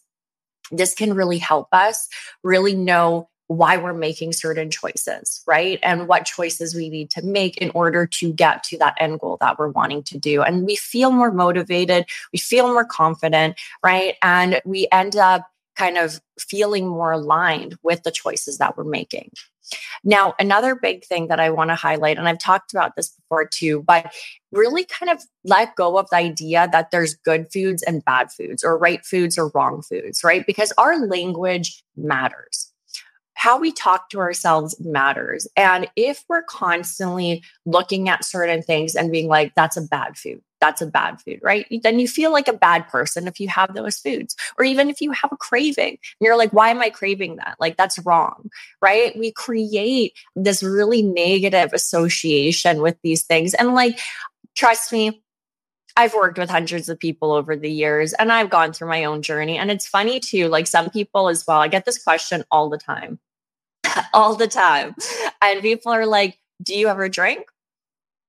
this 0.72 0.94
can 0.94 1.14
really 1.14 1.40
help 1.40 1.68
us 1.72 2.08
really 2.44 2.76
know 2.76 3.28
why 3.48 3.78
we're 3.78 3.94
making 3.94 4.32
certain 4.32 4.70
choices, 4.70 5.42
right? 5.48 5.80
And 5.82 6.08
what 6.08 6.26
choices 6.26 6.76
we 6.76 6.88
need 6.88 7.10
to 7.12 7.24
make 7.24 7.58
in 7.58 7.72
order 7.74 8.06
to 8.06 8.32
get 8.32 8.64
to 8.66 8.78
that 8.78 8.94
end 9.00 9.20
goal 9.20 9.38
that 9.42 9.58
we're 9.58 9.70
wanting 9.70 10.04
to 10.04 10.20
do. 10.20 10.44
And 10.44 10.68
we 10.68 10.76
feel 10.76 11.12
more 11.12 11.32
motivated, 11.32 12.06
we 12.32 12.38
feel 12.38 12.68
more 12.68 12.86
confident, 12.86 13.60
right? 13.84 14.16
And 14.22 14.62
we 14.66 14.88
end 14.92 15.16
up 15.16 15.48
kind 15.80 15.98
of 15.98 16.20
feeling 16.38 16.88
more 16.88 17.14
aligned 17.14 17.78
with 17.84 18.04
the 18.04 18.12
choices 18.12 18.58
that 18.58 18.76
we're 18.78 18.84
making. 18.84 19.32
Now, 20.04 20.34
another 20.40 20.76
big 20.76 21.06
thing 21.06 21.28
that 21.28 21.40
I 21.40 21.52
want 21.52 21.70
to 21.70 21.76
highlight, 21.76 22.18
and 22.18 22.28
I've 22.28 22.40
talked 22.40 22.74
about 22.74 22.96
this 22.96 23.10
before 23.10 23.46
too, 23.46 23.84
but 23.86 24.12
really 24.52 24.84
kind 24.84 25.10
of 25.10 25.24
let 25.46 25.76
go 25.76 25.98
of 25.98 26.10
the 26.10 26.18
idea 26.18 26.68
that 26.72 26.92
there's 26.92 27.16
good 27.16 27.48
foods 27.54 27.82
and 27.84 28.04
bad 28.04 28.32
foods, 28.32 28.64
or 28.64 28.78
right 28.78 29.06
foods 29.06 29.38
or 29.38 29.52
wrong 29.54 29.82
foods, 29.82 30.24
right? 30.24 30.46
Because 30.46 30.74
our 30.78 31.08
language 31.08 31.84
matters 31.96 32.74
how 33.40 33.58
we 33.58 33.72
talk 33.72 34.10
to 34.10 34.20
ourselves 34.20 34.76
matters. 34.82 35.48
And 35.56 35.88
if 35.96 36.26
we're 36.28 36.44
constantly 36.44 37.42
looking 37.66 38.10
at 38.10 38.26
certain 38.26 38.62
things 38.62 38.96
and 38.96 39.14
being 39.14 39.30
like, 39.30 39.56
that's 39.56 39.78
a 39.78 39.82
bad 39.82 40.18
food, 40.18 40.42
that's 40.60 40.82
a 40.82 40.88
bad 40.88 41.22
food, 41.22 41.40
right? 41.42 41.66
Then 41.84 42.00
you 42.00 42.08
feel 42.08 42.32
like 42.32 42.48
a 42.48 42.54
bad 42.54 42.88
person 42.88 43.28
if 43.28 43.40
you 43.40 43.48
have 43.48 43.74
those 43.74 43.98
foods. 43.98 44.36
Or 44.58 44.66
even 44.66 44.90
if 44.90 45.02
you 45.02 45.12
have 45.12 45.32
a 45.32 45.38
craving, 45.38 45.98
you're 46.20 46.38
like, 46.38 46.52
why 46.52 46.70
am 46.70 46.82
I 46.82 46.90
craving 46.90 47.38
that? 47.38 47.58
Like, 47.60 47.78
that's 47.78 48.00
wrong, 48.00 48.50
right? 48.82 49.18
We 49.18 49.32
create 49.32 50.14
this 50.36 50.62
really 50.64 51.02
negative 51.02 51.72
association 51.74 52.82
with 52.82 52.98
these 53.04 53.24
things. 53.24 53.54
And 53.54 53.74
like, 53.74 54.00
trust 54.56 54.92
me, 54.92 55.24
I've 55.98 56.14
worked 56.14 56.38
with 56.38 56.50
hundreds 56.50 56.88
of 56.88 57.00
people 57.00 57.32
over 57.32 57.56
the 57.56 57.72
years 57.72 58.14
and 58.14 58.32
I've 58.32 58.50
gone 58.50 58.72
through 58.74 58.90
my 58.90 59.04
own 59.04 59.22
journey. 59.22 59.58
And 59.58 59.70
it's 59.70 59.88
funny 59.88 60.20
too, 60.20 60.48
like 60.48 60.68
some 60.68 60.90
people 60.90 61.28
as 61.30 61.46
well. 61.46 61.60
I 61.60 61.68
get 61.68 61.86
this 61.86 62.02
question 62.02 62.44
all 62.52 62.70
the 62.70 62.78
time 62.78 63.20
all 64.14 64.36
the 64.36 64.48
time. 64.48 64.96
And 65.42 65.62
people 65.62 65.92
are 65.92 66.06
like, 66.06 66.38
Do 66.62 66.78
you 66.78 66.88
ever 66.88 67.10
drink? 67.10 67.48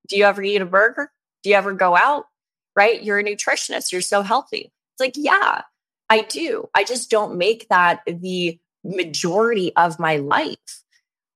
Do 0.08 0.16
you 0.16 0.24
ever 0.24 0.42
eat 0.42 0.62
a 0.62 0.66
burger? 0.66 1.10
Do 1.42 1.50
you 1.50 1.56
ever 1.56 1.72
go 1.72 1.96
out? 1.96 2.26
Right? 2.76 3.02
You're 3.02 3.18
a 3.18 3.24
nutritionist. 3.24 3.92
You're 3.92 4.00
so 4.00 4.22
healthy. 4.22 4.72
It's 4.92 5.00
like, 5.00 5.14
yeah, 5.16 5.62
I 6.08 6.22
do. 6.22 6.68
I 6.74 6.84
just 6.84 7.10
don't 7.10 7.36
make 7.36 7.68
that 7.68 8.00
the 8.06 8.58
majority 8.84 9.74
of 9.76 9.98
my 9.98 10.16
life. 10.16 10.56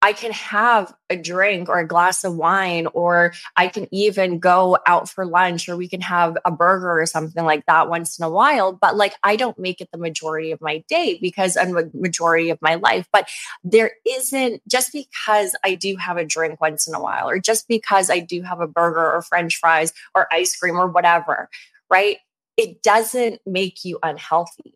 I 0.05 0.13
can 0.13 0.33
have 0.33 0.95
a 1.09 1.17
drink 1.17 1.71
or 1.71 1.79
a 1.79 1.87
glass 1.87 2.25
of 2.25 2.37
wine, 2.37 2.89
or 2.93 3.33
I 3.57 3.69
can 3.69 3.89
even 3.91 4.39
go 4.39 4.77
out 4.87 5.09
for 5.09 5.25
lunch, 5.25 5.67
or 5.67 5.79
we 5.79 5.89
can 5.89 6.03
have 6.03 6.37
a 6.45 6.51
burger 6.51 7.01
or 7.01 7.07
something 7.07 7.43
like 7.43 7.65
that 7.65 7.89
once 7.89 8.19
in 8.19 8.25
a 8.27 8.29
while. 8.29 8.71
But 8.71 8.97
like, 8.97 9.15
I 9.23 9.37
don't 9.37 9.59
make 9.59 9.81
it 9.81 9.89
the 9.93 9.97
majority 9.97 10.51
of 10.51 10.61
my 10.61 10.85
day 10.89 11.19
because 11.23 11.57
I'm 11.57 11.73
the 11.73 11.91
majority 11.95 12.51
of 12.51 12.61
my 12.61 12.75
life. 12.75 13.09
But 13.15 13.31
there 13.65 13.93
isn't 14.07 14.61
just 14.69 14.93
because 14.93 15.57
I 15.65 15.75
do 15.75 15.97
have 15.97 16.19
a 16.19 16.25
drink 16.27 16.61
once 16.61 16.87
in 16.87 16.95
a 16.95 17.01
while, 17.01 17.27
or 17.27 17.39
just 17.39 17.67
because 17.67 18.11
I 18.11 18.19
do 18.19 18.43
have 18.43 18.61
a 18.61 18.69
burger 18.69 19.11
or 19.11 19.23
french 19.23 19.57
fries 19.57 19.95
or 20.15 20.29
ice 20.31 20.55
cream 20.55 20.77
or 20.77 20.87
whatever, 20.87 21.49
right? 21.89 22.19
It 22.59 22.83
doesn't 22.83 23.41
make 23.47 23.87
you 23.87 24.01
unhealthy. 24.03 24.75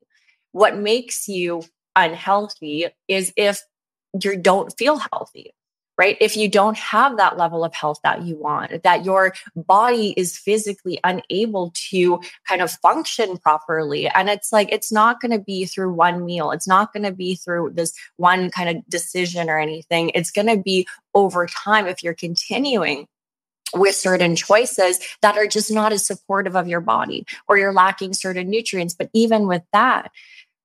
What 0.52 0.78
makes 0.78 1.28
you 1.28 1.64
unhealthy 1.94 2.87
is 3.08 3.35
if 3.37 3.61
you 4.23 4.37
don't 4.37 4.77
feel 4.77 4.99
healthy 5.12 5.53
right? 5.99 6.17
If 6.21 6.37
you 6.37 6.49
don't 6.49 6.79
have 6.79 7.17
that 7.17 7.37
level 7.37 7.65
of 7.65 7.75
health 7.75 7.99
that 8.05 8.23
you 8.23 8.37
want, 8.37 8.85
that 8.85 9.05
your 9.05 9.35
body 9.57 10.15
is 10.17 10.38
physically 10.38 11.00
unable 11.03 11.73
to 11.91 12.21
kind 12.49 12.62
of 12.62 12.71
function 12.71 13.37
properly. 13.37 14.07
And 14.07 14.29
it's 14.29 14.53
like, 14.53 14.73
it's 14.73 14.93
not 14.93 15.21
going 15.21 15.33
to 15.33 15.41
be 15.41 15.67
through 15.67 15.93
one 15.93 16.25
meal, 16.25 16.53
it's 16.53 16.69
not 16.69 16.93
going 16.93 17.03
to 17.03 17.12
be 17.12 17.35
through 17.35 17.73
this 17.75 17.93
one 18.17 18.50
kind 18.50 18.79
of 18.79 18.88
decision 18.88 19.50
or 19.50 19.59
anything. 19.59 20.12
It's 20.15 20.31
going 20.31 20.47
to 20.47 20.57
be 20.57 20.87
over 21.15 21.47
time 21.47 21.88
if 21.88 22.05
you're 22.05 22.15
continuing 22.15 23.09
with 23.75 23.95
certain 23.95 24.37
choices 24.37 25.00
that 25.21 25.37
are 25.37 25.47
just 25.49 25.71
not 25.71 25.93
as 25.93 26.07
supportive 26.07 26.57
of 26.57 26.69
your 26.69 26.81
body 26.81 27.27
or 27.49 27.59
you're 27.59 27.73
lacking 27.73 28.15
certain 28.15 28.49
nutrients. 28.49 28.95
But 28.95 29.11
even 29.12 29.49
with 29.49 29.62
that, 29.73 30.11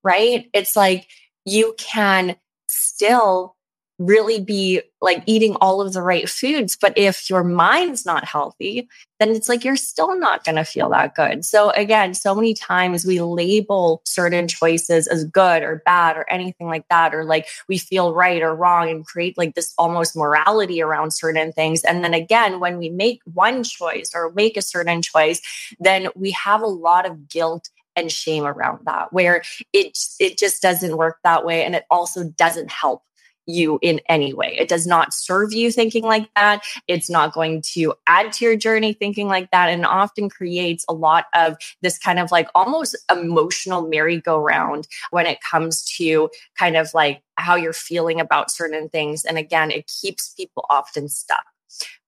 right? 0.04 0.48
It's 0.54 0.76
like 0.76 1.08
you 1.44 1.76
can 1.78 2.38
still 2.70 3.56
really 4.00 4.42
be 4.42 4.82
like 5.02 5.24
eating 5.26 5.56
all 5.62 5.82
of 5.82 5.94
the 5.94 6.02
right 6.02 6.28
foods. 6.28 6.76
But 6.80 6.98
if 6.98 7.30
your 7.30 7.44
mind's 7.44 8.06
not 8.06 8.26
healthy, 8.26 8.88
then 9.20 9.30
it's 9.30 9.48
like 9.48 9.64
you're 9.64 9.76
still 9.76 10.18
not 10.18 10.44
going 10.44 10.56
to 10.56 10.64
feel 10.64 10.90
that 10.90 11.16
good. 11.16 11.46
So, 11.46 11.70
again, 11.72 12.14
so 12.14 12.34
many 12.34 12.54
times 12.54 13.06
we 13.06 13.22
label 13.22 14.02
certain 14.06 14.48
choices 14.48 15.08
as 15.08 15.26
good 15.26 15.62
or 15.64 15.82
bad 15.86 16.18
or 16.18 16.30
anything 16.30 16.68
like 16.68 16.88
that, 16.90 17.14
or 17.14 17.24
like 17.24 17.48
we 17.68 17.78
feel 17.78 18.14
right 18.14 18.42
or 18.42 18.56
wrong 18.56 18.90
and 18.90 19.06
create 19.06 19.38
like 19.38 19.56
this 19.56 19.74
almost 19.78 20.16
morality 20.16 20.82
around 20.82 21.12
certain 21.12 21.52
things. 21.52 21.84
And 21.84 22.04
then 22.04 22.14
again, 22.14 22.60
when 22.60 22.78
we 22.78 22.90
make 22.90 23.22
one 23.34 23.64
choice 23.64 24.12
or 24.16 24.32
make 24.32 24.58
a 24.58 24.62
certain 24.62 25.02
choice, 25.02 25.42
then 25.80 26.08
we 26.16 26.32
have 26.32 26.62
a 26.62 26.68
lot 26.68 27.06
of 27.06 27.30
guilt 27.30 27.70
and 27.96 28.12
shame 28.12 28.46
around 28.46 28.80
that 28.86 29.12
where 29.14 29.44
it 29.72 29.98
it 30.20 30.38
just 30.38 30.62
doesn't 30.62 30.98
work 30.98 31.20
that 31.24 31.46
way 31.46 31.64
and 31.64 31.76
it 31.76 31.86
also 31.90 32.24
doesn't 32.24 32.72
help 32.72 33.04
you 33.46 33.80
in 33.82 34.00
any 34.08 34.34
way. 34.34 34.56
It 34.58 34.68
does 34.68 34.88
not 34.88 35.14
serve 35.14 35.54
you 35.54 35.72
thinking 35.72 36.04
like 36.04 36.30
that. 36.36 36.64
It's 36.88 37.10
not 37.10 37.34
going 37.34 37.62
to 37.74 37.94
add 38.08 38.32
to 38.34 38.46
your 38.46 38.56
journey 38.56 38.94
thinking 38.94 39.28
like 39.28 39.52
that. 39.52 39.70
And 39.70 39.86
often 39.86 40.30
creates 40.30 40.86
a 40.88 40.94
lot 40.94 41.26
of 41.36 41.58
this 41.82 41.98
kind 41.98 42.20
of 42.20 42.32
like 42.32 42.48
almost 42.56 42.96
emotional 43.12 43.88
merry-go-round 43.88 44.88
when 45.12 45.26
it 45.26 45.40
comes 45.42 45.84
to 45.98 46.30
kind 46.58 46.78
of 46.78 46.94
like 46.94 47.22
how 47.36 47.56
you're 47.56 47.74
feeling 47.74 48.20
about 48.20 48.52
certain 48.52 48.90
things. 48.90 49.26
And 49.26 49.38
again, 49.38 49.72
it 49.72 49.92
keeps 50.02 50.34
people 50.34 50.66
often 50.70 51.10
stuck 51.10 51.46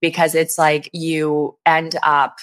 because 0.00 0.34
it's 0.34 0.58
like 0.58 0.88
you 0.92 1.56
end 1.66 1.96
up 2.02 2.38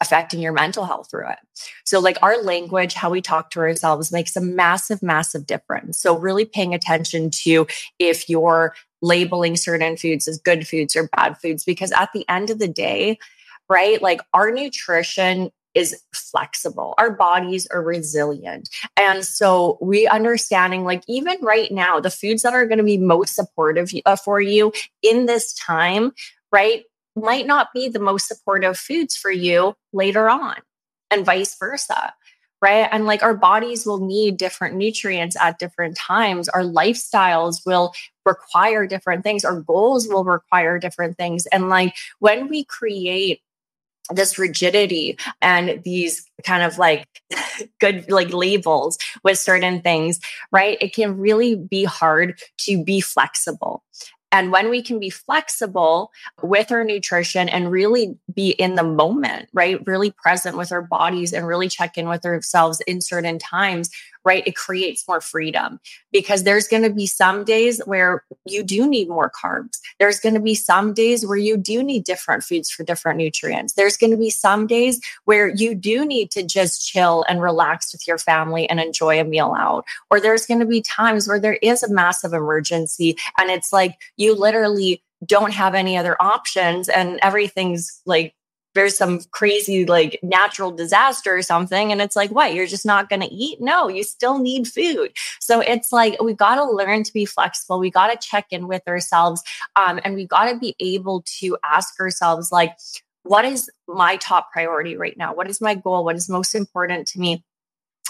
affecting 0.00 0.40
your 0.40 0.52
mental 0.52 0.84
health 0.84 1.10
through 1.10 1.28
it. 1.28 1.38
So, 1.84 2.00
like 2.00 2.18
our 2.22 2.42
language, 2.42 2.94
how 2.94 3.10
we 3.10 3.20
talk 3.20 3.50
to 3.50 3.60
ourselves 3.60 4.12
makes 4.12 4.36
a 4.36 4.40
massive, 4.40 5.02
massive 5.02 5.46
difference. 5.46 5.98
So, 5.98 6.18
really 6.18 6.44
paying 6.44 6.74
attention 6.74 7.30
to 7.44 7.66
if 7.98 8.28
you're 8.28 8.74
labeling 9.02 9.56
certain 9.56 9.96
foods 9.96 10.28
as 10.28 10.38
good 10.38 10.66
foods 10.66 10.96
or 10.96 11.08
bad 11.16 11.38
foods, 11.38 11.64
because 11.64 11.92
at 11.92 12.10
the 12.12 12.28
end 12.28 12.50
of 12.50 12.58
the 12.58 12.68
day, 12.68 13.18
right, 13.68 14.00
like 14.00 14.20
our 14.34 14.50
nutrition 14.50 15.50
is 15.76 16.00
flexible. 16.14 16.94
Our 16.96 17.10
bodies 17.10 17.66
are 17.66 17.82
resilient. 17.82 18.70
And 18.96 19.24
so 19.24 19.76
we 19.80 20.06
understanding 20.06 20.84
like 20.84 21.02
even 21.06 21.36
right 21.42 21.70
now 21.70 22.00
the 22.00 22.10
foods 22.10 22.42
that 22.42 22.54
are 22.54 22.66
going 22.66 22.78
to 22.78 22.84
be 22.84 22.96
most 22.96 23.34
supportive 23.34 23.92
uh, 24.06 24.16
for 24.16 24.40
you 24.40 24.72
in 25.02 25.26
this 25.26 25.52
time, 25.52 26.12
right? 26.50 26.84
Might 27.16 27.46
not 27.46 27.72
be 27.74 27.88
the 27.88 27.98
most 27.98 28.28
supportive 28.28 28.78
foods 28.78 29.16
for 29.16 29.30
you 29.30 29.74
later 29.92 30.28
on, 30.28 30.56
and 31.10 31.24
vice 31.24 31.56
versa. 31.58 32.14
Right. 32.62 32.88
And 32.90 33.04
like 33.04 33.22
our 33.22 33.34
bodies 33.34 33.84
will 33.84 33.98
need 33.98 34.38
different 34.38 34.76
nutrients 34.76 35.36
at 35.38 35.58
different 35.58 35.94
times. 35.94 36.48
Our 36.48 36.62
lifestyles 36.62 37.60
will 37.66 37.92
require 38.24 38.86
different 38.86 39.24
things. 39.24 39.44
Our 39.44 39.60
goals 39.60 40.08
will 40.08 40.24
require 40.24 40.78
different 40.78 41.18
things. 41.18 41.44
And 41.46 41.68
like 41.68 41.94
when 42.18 42.48
we 42.48 42.64
create 42.64 43.42
this 44.10 44.38
rigidity 44.38 45.18
and 45.42 45.82
these 45.84 46.28
kind 46.44 46.62
of 46.62 46.78
like 46.78 47.06
good 47.80 48.10
like 48.10 48.32
labels 48.32 48.98
with 49.24 49.38
certain 49.38 49.80
things 49.80 50.20
right 50.52 50.78
it 50.80 50.94
can 50.94 51.18
really 51.18 51.56
be 51.56 51.84
hard 51.84 52.38
to 52.58 52.82
be 52.84 53.00
flexible 53.00 53.82
and 54.36 54.52
when 54.52 54.68
we 54.68 54.82
can 54.82 55.00
be 55.00 55.08
flexible 55.08 56.12
with 56.42 56.70
our 56.70 56.84
nutrition 56.84 57.48
and 57.48 57.70
really 57.70 58.18
be 58.34 58.50
in 58.50 58.74
the 58.74 58.82
moment, 58.82 59.48
right? 59.54 59.80
Really 59.86 60.10
present 60.10 60.58
with 60.58 60.72
our 60.72 60.82
bodies 60.82 61.32
and 61.32 61.46
really 61.46 61.70
check 61.70 61.96
in 61.96 62.06
with 62.06 62.22
ourselves 62.26 62.82
in 62.86 63.00
certain 63.00 63.38
times, 63.38 63.88
right? 64.26 64.42
It 64.44 64.56
creates 64.56 65.06
more 65.06 65.20
freedom 65.20 65.78
because 66.12 66.42
there's 66.42 66.66
going 66.66 66.82
to 66.82 66.90
be 66.90 67.06
some 67.06 67.44
days 67.44 67.80
where 67.86 68.24
you 68.44 68.64
do 68.64 68.86
need 68.86 69.08
more 69.08 69.30
carbs. 69.30 69.78
There's 70.00 70.18
going 70.18 70.34
to 70.34 70.40
be 70.40 70.56
some 70.56 70.92
days 70.92 71.24
where 71.24 71.36
you 71.36 71.56
do 71.56 71.82
need 71.82 72.04
different 72.04 72.42
foods 72.42 72.68
for 72.68 72.82
different 72.82 73.18
nutrients. 73.18 73.74
There's 73.74 73.96
going 73.96 74.10
to 74.10 74.16
be 74.16 74.30
some 74.30 74.66
days 74.66 75.00
where 75.26 75.48
you 75.48 75.76
do 75.76 76.04
need 76.04 76.32
to 76.32 76.42
just 76.42 76.86
chill 76.86 77.24
and 77.28 77.40
relax 77.40 77.92
with 77.92 78.06
your 78.06 78.18
family 78.18 78.68
and 78.68 78.80
enjoy 78.80 79.20
a 79.20 79.24
meal 79.24 79.54
out. 79.56 79.84
Or 80.10 80.20
there's 80.20 80.44
going 80.44 80.60
to 80.60 80.66
be 80.66 80.82
times 80.82 81.28
where 81.28 81.40
there 81.40 81.58
is 81.62 81.84
a 81.84 81.92
massive 81.92 82.32
emergency 82.32 83.16
and 83.38 83.48
it's 83.48 83.72
like 83.72 83.96
you 84.16 84.34
literally 84.34 85.04
don't 85.24 85.52
have 85.52 85.74
any 85.74 85.96
other 85.96 86.20
options 86.20 86.88
and 86.88 87.20
everything's 87.22 88.02
like 88.04 88.34
there's 88.76 88.96
some 88.96 89.20
crazy 89.32 89.84
like 89.84 90.20
natural 90.22 90.70
disaster 90.70 91.36
or 91.36 91.42
something 91.42 91.90
and 91.90 92.00
it's 92.00 92.14
like 92.14 92.30
what 92.30 92.54
you're 92.54 92.66
just 92.66 92.86
not 92.86 93.08
going 93.08 93.22
to 93.22 93.34
eat? 93.34 93.60
No 93.60 93.88
you 93.88 94.04
still 94.04 94.38
need 94.38 94.68
food. 94.68 95.12
So 95.40 95.60
it's 95.60 95.90
like 95.92 96.22
we 96.22 96.34
got 96.34 96.56
to 96.56 96.64
learn 96.64 97.02
to 97.02 97.12
be 97.12 97.24
flexible. 97.24 97.80
We 97.80 97.90
got 97.90 98.08
to 98.08 98.28
check 98.28 98.46
in 98.50 98.68
with 98.68 98.86
ourselves 98.86 99.42
um, 99.74 99.98
and 100.04 100.14
we 100.14 100.26
got 100.26 100.50
to 100.50 100.58
be 100.58 100.76
able 100.78 101.24
to 101.40 101.58
ask 101.64 101.98
ourselves 101.98 102.52
like 102.52 102.76
what 103.24 103.44
is 103.44 103.68
my 103.88 104.16
top 104.16 104.52
priority 104.52 104.96
right 104.96 105.16
now? 105.16 105.34
What 105.34 105.50
is 105.50 105.60
my 105.60 105.74
goal? 105.74 106.04
What 106.04 106.14
is 106.14 106.28
most 106.28 106.54
important 106.54 107.08
to 107.08 107.18
me 107.18 107.42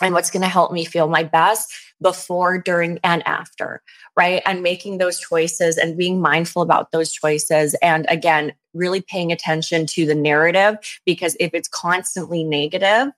and 0.01 0.15
what's 0.15 0.31
going 0.31 0.43
to 0.43 0.49
help 0.49 0.73
me 0.73 0.85
feel 0.85 1.09
my 1.09 1.23
best 1.23 1.73
before, 2.03 2.59
during, 2.59 2.99
and 3.03 3.27
after, 3.27 3.83
right? 4.17 4.43
And 4.45 4.63
making 4.63 4.99
those 4.99 5.19
choices 5.19 5.79
and 5.79 5.97
being 5.97 6.21
mindful 6.21 6.63
about 6.63 6.93
those 6.93 7.11
choices. 7.11 7.75
And 7.83 8.07
again, 8.09 8.53
really 8.75 9.01
paying 9.01 9.33
attention 9.33 9.87
to 9.87 10.05
the 10.07 10.15
narrative 10.15 10.77
because 11.07 11.37
if 11.41 11.55
it's 11.55 11.69
constantly 11.69 12.45
negative, 12.45 13.09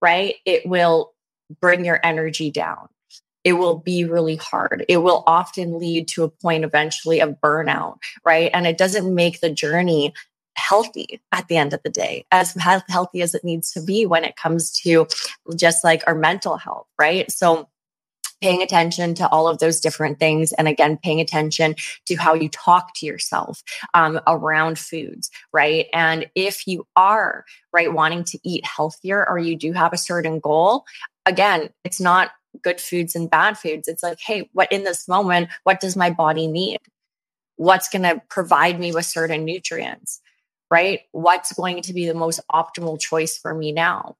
right, 0.00 0.36
it 0.46 0.66
will 0.66 1.12
bring 1.60 1.84
your 1.84 2.00
energy 2.04 2.50
down. 2.50 2.88
It 3.42 3.54
will 3.54 3.78
be 3.78 4.04
really 4.04 4.36
hard. 4.36 4.84
It 4.88 4.98
will 4.98 5.24
often 5.26 5.78
lead 5.78 6.08
to 6.08 6.24
a 6.24 6.28
point 6.28 6.62
eventually 6.62 7.20
of 7.20 7.40
burnout, 7.42 7.98
right? 8.24 8.50
And 8.52 8.66
it 8.66 8.78
doesn't 8.78 9.12
make 9.12 9.40
the 9.40 9.50
journey 9.50 10.12
healthy 10.56 11.20
at 11.32 11.48
the 11.48 11.56
end 11.56 11.72
of 11.72 11.82
the 11.82 11.90
day, 11.90 12.24
as 12.30 12.54
healthy 12.88 13.22
as 13.22 13.34
it 13.34 13.44
needs 13.44 13.72
to 13.72 13.82
be 13.82 14.06
when 14.06 14.24
it 14.24 14.36
comes 14.36 14.70
to 14.80 15.06
just 15.56 15.84
like 15.84 16.02
our 16.06 16.14
mental 16.14 16.56
health, 16.56 16.86
right? 16.98 17.30
So, 17.30 17.68
paying 18.40 18.62
attention 18.62 19.14
to 19.14 19.28
all 19.28 19.46
of 19.46 19.58
those 19.58 19.80
different 19.80 20.18
things 20.18 20.52
and 20.54 20.66
again 20.66 20.98
paying 21.02 21.20
attention 21.20 21.74
to 22.06 22.14
how 22.16 22.34
you 22.34 22.48
talk 22.48 22.94
to 22.94 23.06
yourself 23.06 23.62
um, 23.94 24.20
around 24.26 24.78
foods 24.78 25.30
right? 25.52 25.86
And 25.92 26.26
if 26.34 26.66
you 26.66 26.86
are 26.96 27.44
right 27.72 27.92
wanting 27.92 28.24
to 28.24 28.38
eat 28.42 28.64
healthier 28.64 29.28
or 29.28 29.38
you 29.38 29.56
do 29.56 29.72
have 29.72 29.92
a 29.92 29.98
certain 29.98 30.40
goal 30.40 30.84
again 31.26 31.68
it's 31.84 32.00
not 32.00 32.30
good 32.62 32.80
foods 32.80 33.14
and 33.14 33.30
bad 33.30 33.56
foods. 33.56 33.88
It's 33.88 34.02
like 34.02 34.18
hey 34.20 34.48
what 34.52 34.72
in 34.72 34.84
this 34.84 35.06
moment 35.06 35.50
what 35.64 35.80
does 35.80 35.96
my 35.96 36.10
body 36.10 36.46
need? 36.46 36.78
What's 37.56 37.90
going 37.90 38.02
to 38.02 38.22
provide 38.30 38.80
me 38.80 38.90
with 38.92 39.04
certain 39.04 39.44
nutrients 39.44 40.20
right? 40.70 41.00
What's 41.12 41.52
going 41.52 41.82
to 41.82 41.92
be 41.92 42.06
the 42.06 42.14
most 42.14 42.40
optimal 42.52 43.00
choice 43.00 43.36
for 43.36 43.54
me 43.54 43.72
now? 43.72 44.16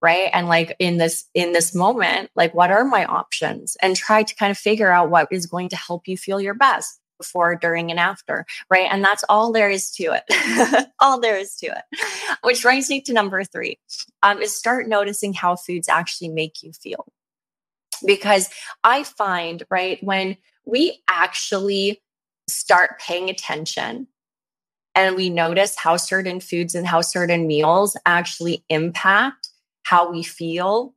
Right. 0.00 0.30
And 0.32 0.48
like 0.48 0.74
in 0.80 0.98
this, 0.98 1.26
in 1.32 1.52
this 1.52 1.74
moment, 1.74 2.30
like 2.34 2.52
what 2.54 2.72
are 2.72 2.84
my 2.84 3.04
options 3.04 3.76
and 3.80 3.94
try 3.94 4.24
to 4.24 4.34
kind 4.34 4.50
of 4.50 4.58
figure 4.58 4.90
out 4.90 5.10
what 5.10 5.28
is 5.30 5.46
going 5.46 5.68
to 5.68 5.76
help 5.76 6.08
you 6.08 6.16
feel 6.16 6.40
your 6.40 6.54
best 6.54 6.98
before, 7.18 7.54
during, 7.54 7.90
and 7.90 8.00
after. 8.00 8.44
Right. 8.68 8.88
And 8.90 9.04
that's 9.04 9.24
all 9.28 9.52
there 9.52 9.70
is 9.70 9.92
to 9.92 10.12
it. 10.12 10.88
all 11.00 11.20
there 11.20 11.38
is 11.38 11.54
to 11.58 11.66
it. 11.66 11.98
Which 12.42 12.62
brings 12.62 12.90
me 12.90 13.00
to 13.02 13.12
number 13.12 13.44
three 13.44 13.78
um, 14.24 14.42
is 14.42 14.54
start 14.54 14.88
noticing 14.88 15.32
how 15.32 15.54
foods 15.54 15.88
actually 15.88 16.30
make 16.30 16.62
you 16.64 16.72
feel. 16.72 17.06
Because 18.04 18.48
I 18.82 19.04
find, 19.04 19.62
right, 19.70 20.02
when 20.02 20.36
we 20.66 21.00
actually 21.08 22.02
start 22.48 22.98
paying 22.98 23.30
attention 23.30 24.08
and 24.94 25.16
we 25.16 25.30
notice 25.30 25.76
how 25.76 25.96
certain 25.96 26.40
foods 26.40 26.74
and 26.74 26.86
how 26.86 27.00
certain 27.00 27.46
meals 27.46 27.96
actually 28.06 28.64
impact 28.68 29.48
how 29.84 30.10
we 30.10 30.22
feel 30.22 30.94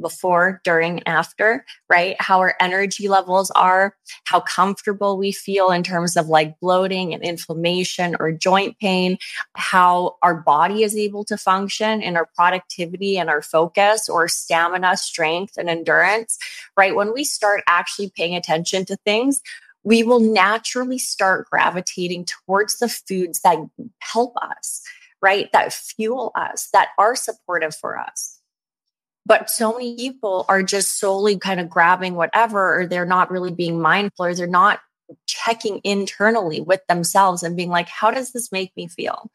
before, 0.00 0.60
during, 0.64 1.06
after, 1.06 1.64
right? 1.88 2.16
How 2.18 2.38
our 2.38 2.54
energy 2.60 3.08
levels 3.08 3.50
are, 3.52 3.94
how 4.24 4.40
comfortable 4.40 5.18
we 5.18 5.32
feel 5.32 5.70
in 5.70 5.82
terms 5.82 6.16
of 6.16 6.28
like 6.28 6.58
bloating 6.60 7.12
and 7.14 7.22
inflammation 7.22 8.16
or 8.18 8.32
joint 8.32 8.78
pain, 8.78 9.18
how 9.54 10.16
our 10.22 10.34
body 10.34 10.82
is 10.82 10.96
able 10.96 11.24
to 11.24 11.36
function 11.36 12.02
in 12.02 12.16
our 12.16 12.28
productivity 12.34 13.18
and 13.18 13.28
our 13.28 13.42
focus 13.42 14.08
or 14.08 14.26
stamina, 14.26 14.96
strength, 14.96 15.54
and 15.56 15.68
endurance, 15.68 16.38
right? 16.76 16.94
When 16.94 17.12
we 17.12 17.24
start 17.24 17.62
actually 17.68 18.10
paying 18.16 18.34
attention 18.34 18.84
to 18.86 18.96
things, 19.04 19.42
we 19.82 20.02
will 20.02 20.20
naturally 20.20 20.98
start 20.98 21.48
gravitating 21.50 22.26
towards 22.26 22.78
the 22.78 22.88
foods 22.88 23.40
that 23.40 23.58
help 24.00 24.34
us, 24.36 24.82
right? 25.22 25.50
That 25.52 25.72
fuel 25.72 26.32
us, 26.34 26.68
that 26.72 26.88
are 26.98 27.16
supportive 27.16 27.74
for 27.74 27.98
us. 27.98 28.38
But 29.26 29.50
so 29.50 29.72
many 29.72 29.96
people 29.96 30.44
are 30.48 30.62
just 30.62 30.98
solely 30.98 31.38
kind 31.38 31.60
of 31.60 31.70
grabbing 31.70 32.14
whatever, 32.14 32.80
or 32.80 32.86
they're 32.86 33.06
not 33.06 33.30
really 33.30 33.52
being 33.52 33.80
mindful, 33.80 34.26
or 34.26 34.34
they're 34.34 34.46
not 34.46 34.80
checking 35.26 35.80
internally 35.84 36.60
with 36.60 36.80
themselves 36.88 37.42
and 37.42 37.56
being 37.56 37.70
like, 37.70 37.88
how 37.88 38.10
does 38.10 38.32
this 38.32 38.50
make 38.52 38.76
me 38.76 38.88
feel? 38.88 39.30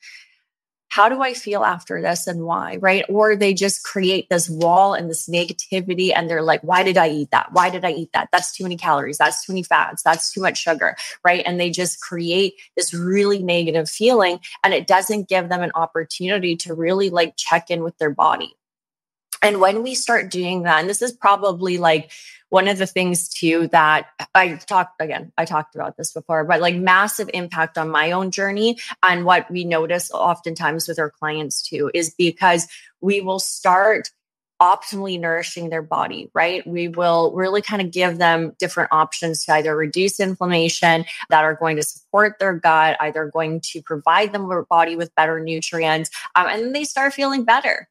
How 0.96 1.10
do 1.10 1.22
I 1.22 1.34
feel 1.34 1.66
after 1.66 2.02
this 2.02 2.26
and 2.26 2.44
why? 2.44 2.78
Right. 2.78 3.04
Or 3.10 3.36
they 3.36 3.54
just 3.54 3.84
create 3.84 4.30
this 4.30 4.50
wall 4.50 4.94
and 4.94 5.10
this 5.10 5.28
negativity 5.28 6.14
and 6.16 6.30
they're 6.30 6.42
like, 6.42 6.62
why 6.62 6.84
did 6.84 6.96
I 6.96 7.10
eat 7.10 7.32
that? 7.32 7.52
Why 7.52 7.70
did 7.70 7.84
I 7.84 7.92
eat 7.92 8.14
that? 8.14 8.30
That's 8.32 8.56
too 8.56 8.64
many 8.64 8.78
calories. 8.78 9.18
That's 9.18 9.46
too 9.46 9.52
many 9.52 9.64
fats. 9.64 10.04
That's 10.04 10.32
too 10.32 10.40
much 10.40 10.58
sugar. 10.58 10.96
Right. 11.22 11.44
And 11.46 11.60
they 11.60 11.70
just 11.70 12.00
create 12.00 12.54
this 12.78 12.94
really 12.94 13.44
negative 13.44 13.90
feeling 13.90 14.40
and 14.64 14.74
it 14.74 14.88
doesn't 14.88 15.28
give 15.28 15.50
them 15.50 15.62
an 15.62 15.72
opportunity 15.76 16.56
to 16.56 16.74
really 16.74 17.10
like 17.10 17.36
check 17.36 17.70
in 17.70 17.84
with 17.84 17.98
their 17.98 18.12
body. 18.12 18.56
And 19.46 19.62
when 19.62 19.84
we 19.84 19.94
start 19.94 20.32
doing 20.32 20.64
that, 20.64 20.80
and 20.80 20.90
this 20.90 21.04
is 21.04 21.12
probably 21.12 21.78
like 21.78 22.12
one 22.50 22.68
of 22.68 22.80
the 22.80 22.88
things 22.88 23.30
too 23.30 23.68
that 23.68 24.08
I 24.34 24.56
talked 24.56 25.00
again, 25.00 25.32
I 25.38 25.46
talked 25.46 25.76
about 25.76 25.98
this 25.98 26.14
before, 26.14 26.44
but 26.46 26.62
like 26.62 26.76
massive 26.76 27.30
impact 27.32 27.78
on 27.78 27.90
my 27.90 28.12
own 28.12 28.32
journey 28.32 28.80
and 29.04 29.24
what 29.24 29.50
we 29.52 29.64
notice 29.64 30.10
oftentimes 30.10 30.88
with 30.88 30.98
our 30.98 31.12
clients 31.12 31.62
too 31.62 31.92
is 31.94 32.10
because 32.18 32.68
we 33.02 33.22
will 33.22 33.38
start 33.38 34.10
optimally 34.60 35.20
nourishing 35.20 35.70
their 35.70 35.84
body, 35.84 36.32
right? 36.34 36.66
We 36.66 36.88
will 36.88 37.32
really 37.36 37.62
kind 37.62 37.84
of 37.84 37.92
give 37.92 38.18
them 38.18 38.56
different 38.58 38.94
options 38.94 39.46
to 39.46 39.54
either 39.54 39.76
reduce 39.76 40.20
inflammation 40.20 41.06
that 41.30 41.44
are 41.44 41.54
going 41.54 41.76
to 41.76 41.84
support 41.84 42.40
their 42.40 42.54
gut, 42.54 42.98
either 43.00 43.30
going 43.32 43.62
to 43.66 43.84
provide 43.84 44.34
them 44.34 44.50
their 44.50 44.64
body 44.64 44.96
with 44.96 45.14
better 45.14 45.40
nutrients, 45.40 46.10
um, 46.36 46.48
and 46.48 46.74
they 46.74 46.84
start 46.84 47.14
feeling 47.14 47.44
better. 47.44 47.88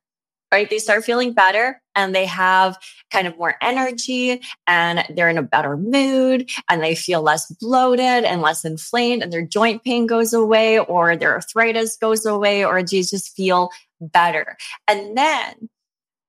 Right? 0.55 0.71
They 0.71 0.79
start 0.79 1.05
feeling 1.05 1.33
better 1.33 1.83
and 1.97 2.15
they 2.15 2.27
have 2.27 2.79
kind 3.11 3.27
of 3.27 3.37
more 3.37 3.57
energy 3.61 4.41
and 4.69 5.05
they're 5.17 5.29
in 5.29 5.37
a 5.37 5.43
better 5.43 5.77
mood 5.77 6.49
and 6.71 6.81
they 6.81 6.95
feel 6.95 7.23
less 7.23 7.51
bloated 7.61 8.25
and 8.25 8.41
less 8.41 8.65
inflamed 8.65 9.23
and 9.23 9.33
their 9.33 9.45
joint 9.45 9.83
pain 9.83 10.07
goes 10.07 10.33
away 10.33 10.79
or 10.79 11.17
their 11.17 11.35
arthritis 11.35 11.97
goes 11.97 12.25
away 12.25 12.65
or 12.65 12.83
they 12.85 13.03
just 13.03 13.35
feel 13.35 13.71
better. 14.01 14.57
And 14.87 15.19
then 15.19 15.69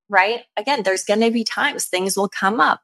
right? 0.10 0.42
Again, 0.58 0.84
there's 0.84 1.04
going 1.04 1.22
to 1.22 1.32
be 1.32 1.44
times 1.44 1.86
things 1.86 2.18
will 2.18 2.30
come 2.30 2.60
up, 2.60 2.82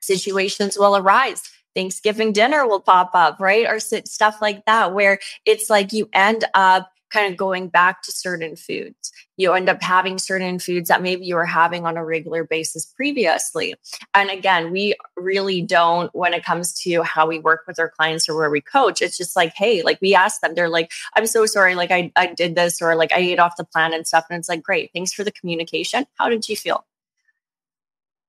situations 0.00 0.78
will 0.78 0.96
arise. 0.96 1.42
Thanksgiving 1.74 2.32
dinner 2.32 2.66
will 2.66 2.80
pop 2.80 3.10
up, 3.12 3.38
right? 3.38 3.66
Or 3.66 3.78
stuff 3.78 4.38
like 4.40 4.64
that, 4.64 4.94
where 4.94 5.18
it's 5.44 5.68
like 5.68 5.92
you 5.92 6.08
end 6.14 6.44
up 6.54 6.90
kind 7.10 7.30
of 7.30 7.36
going 7.36 7.68
back 7.68 8.02
to 8.02 8.12
certain 8.12 8.56
foods. 8.56 9.12
You 9.36 9.52
end 9.52 9.68
up 9.68 9.82
having 9.82 10.18
certain 10.18 10.58
foods 10.58 10.88
that 10.88 11.02
maybe 11.02 11.26
you 11.26 11.34
were 11.34 11.46
having 11.46 11.84
on 11.84 11.96
a 11.96 12.04
regular 12.04 12.44
basis 12.44 12.86
previously. 12.86 13.74
And 14.14 14.30
again, 14.30 14.72
we 14.72 14.94
really 15.16 15.62
don't, 15.62 16.14
when 16.14 16.34
it 16.34 16.44
comes 16.44 16.72
to 16.82 17.02
how 17.02 17.26
we 17.26 17.38
work 17.38 17.64
with 17.66 17.78
our 17.78 17.90
clients 17.90 18.28
or 18.28 18.36
where 18.36 18.50
we 18.50 18.60
coach, 18.60 19.02
it's 19.02 19.16
just 19.16 19.36
like, 19.36 19.52
hey, 19.54 19.82
like 19.82 20.00
we 20.00 20.14
ask 20.14 20.40
them, 20.40 20.54
they're 20.54 20.68
like, 20.68 20.90
I'm 21.14 21.26
so 21.26 21.46
sorry, 21.46 21.74
like 21.74 21.90
I, 21.90 22.12
I 22.16 22.26
did 22.26 22.54
this 22.54 22.80
or 22.82 22.96
like 22.96 23.12
I 23.12 23.18
ate 23.18 23.38
off 23.38 23.56
the 23.56 23.64
plan 23.64 23.92
and 23.92 24.06
stuff. 24.06 24.26
And 24.30 24.38
it's 24.38 24.48
like, 24.48 24.62
great, 24.62 24.90
thanks 24.92 25.12
for 25.12 25.22
the 25.22 25.32
communication. 25.32 26.06
How 26.14 26.28
did 26.28 26.48
you 26.48 26.56
feel? 26.56 26.84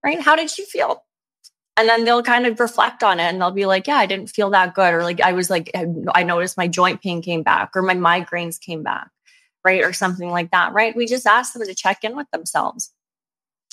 Right? 0.03 0.19
How 0.19 0.35
did 0.35 0.57
you 0.57 0.65
feel? 0.65 1.03
And 1.77 1.87
then 1.87 2.03
they'll 2.03 2.23
kind 2.23 2.45
of 2.45 2.59
reflect 2.59 3.03
on 3.03 3.19
it 3.19 3.23
and 3.23 3.39
they'll 3.39 3.51
be 3.51 3.65
like 3.65 3.87
yeah 3.87 3.97
i 3.97 4.05
didn't 4.05 4.29
feel 4.29 4.49
that 4.49 4.73
good 4.73 4.93
or 4.93 5.03
like 5.03 5.21
i 5.21 5.31
was 5.31 5.49
like 5.49 5.71
i 6.15 6.23
noticed 6.23 6.57
my 6.57 6.67
joint 6.67 7.01
pain 7.01 7.21
came 7.21 7.43
back 7.43 7.71
or 7.75 7.81
my 7.81 7.95
migraines 7.95 8.59
came 8.59 8.83
back 8.83 9.09
right 9.67 9.83
or 9.83 9.91
something 9.91 10.29
like 10.29 10.51
that 10.51 10.71
right? 10.73 10.95
We 10.95 11.05
just 11.05 11.27
ask 11.27 11.53
them 11.53 11.65
to 11.65 11.75
check 11.75 12.03
in 12.03 12.15
with 12.15 12.29
themselves. 12.31 12.93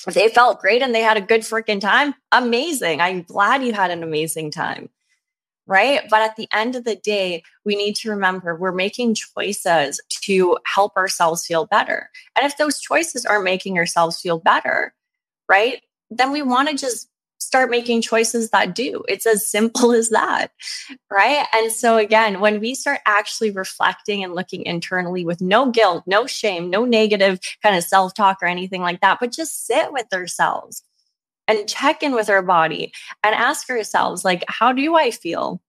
If 0.06 0.14
they 0.14 0.28
felt 0.28 0.60
great 0.60 0.82
and 0.82 0.94
they 0.94 1.00
had 1.00 1.16
a 1.16 1.20
good 1.20 1.42
freaking 1.42 1.80
time 1.80 2.14
amazing. 2.32 3.00
I'm 3.00 3.22
glad 3.22 3.62
you 3.62 3.72
had 3.72 3.92
an 3.92 4.02
amazing 4.02 4.50
time 4.50 4.90
right? 5.66 6.02
But 6.10 6.20
at 6.20 6.36
the 6.36 6.48
end 6.52 6.74
of 6.74 6.84
the 6.84 6.96
day 6.96 7.42
we 7.64 7.76
need 7.76 7.94
to 7.96 8.10
remember 8.10 8.56
we're 8.56 8.72
making 8.72 9.14
choices 9.14 10.00
to 10.24 10.58
help 10.66 10.96
ourselves 10.96 11.46
feel 11.46 11.66
better. 11.66 12.10
And 12.36 12.44
if 12.44 12.56
those 12.56 12.80
choices 12.80 13.24
aren't 13.24 13.44
making 13.44 13.78
ourselves 13.78 14.20
feel 14.20 14.38
better 14.38 14.94
right 15.48 15.82
then 16.10 16.32
we 16.32 16.42
want 16.42 16.68
to 16.68 16.76
just 16.76 17.08
start 17.54 17.70
making 17.70 18.02
choices 18.02 18.50
that 18.50 18.74
do. 18.74 19.04
It's 19.08 19.26
as 19.26 19.48
simple 19.48 19.92
as 20.00 20.08
that. 20.08 20.50
Right. 21.08 21.46
And 21.52 21.70
so, 21.70 21.96
again, 21.96 22.40
when 22.40 22.58
we 22.58 22.74
start 22.74 22.98
actually 23.06 23.52
reflecting 23.52 24.24
and 24.24 24.34
looking 24.34 24.66
internally 24.66 25.24
with 25.24 25.40
no 25.40 25.70
guilt, 25.70 26.02
no 26.04 26.26
shame, 26.26 26.68
no 26.68 26.84
negative 26.84 27.38
kind 27.62 27.76
of 27.76 27.84
self 27.84 28.12
talk 28.12 28.38
or 28.42 28.46
anything 28.46 28.82
like 28.82 29.00
that, 29.02 29.18
but 29.20 29.30
just 29.30 29.66
sit 29.66 29.92
with 29.92 30.12
ourselves 30.12 30.82
and 31.46 31.68
check 31.68 32.02
in 32.02 32.12
with 32.12 32.28
our 32.28 32.42
body 32.42 32.92
and 33.22 33.36
ask 33.36 33.70
ourselves, 33.70 34.24
like, 34.24 34.44
how 34.48 34.72
do 34.72 34.96
I 34.96 35.12
feel? 35.12 35.62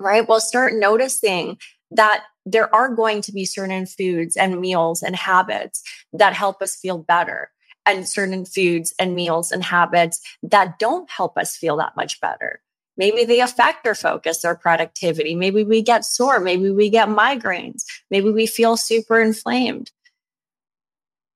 Right. 0.00 0.28
We'll 0.28 0.40
start 0.40 0.74
noticing 0.74 1.58
that 1.92 2.24
there 2.44 2.74
are 2.74 2.92
going 2.92 3.22
to 3.22 3.32
be 3.32 3.44
certain 3.44 3.86
foods 3.86 4.36
and 4.36 4.60
meals 4.60 5.04
and 5.04 5.14
habits 5.14 5.80
that 6.12 6.32
help 6.32 6.60
us 6.60 6.74
feel 6.74 6.98
better 6.98 7.52
and 7.88 8.08
certain 8.08 8.44
foods 8.44 8.94
and 8.98 9.14
meals 9.14 9.50
and 9.50 9.64
habits 9.64 10.20
that 10.42 10.78
don't 10.78 11.10
help 11.10 11.36
us 11.38 11.56
feel 11.56 11.76
that 11.78 11.96
much 11.96 12.20
better. 12.20 12.60
Maybe 12.96 13.24
they 13.24 13.40
affect 13.40 13.86
our 13.86 13.94
focus 13.94 14.44
or 14.44 14.56
productivity. 14.56 15.34
Maybe 15.34 15.64
we 15.64 15.82
get 15.82 16.04
sore. 16.04 16.38
Maybe 16.38 16.70
we 16.70 16.90
get 16.90 17.08
migraines. 17.08 17.84
Maybe 18.10 18.30
we 18.30 18.46
feel 18.46 18.76
super 18.76 19.20
inflamed, 19.20 19.90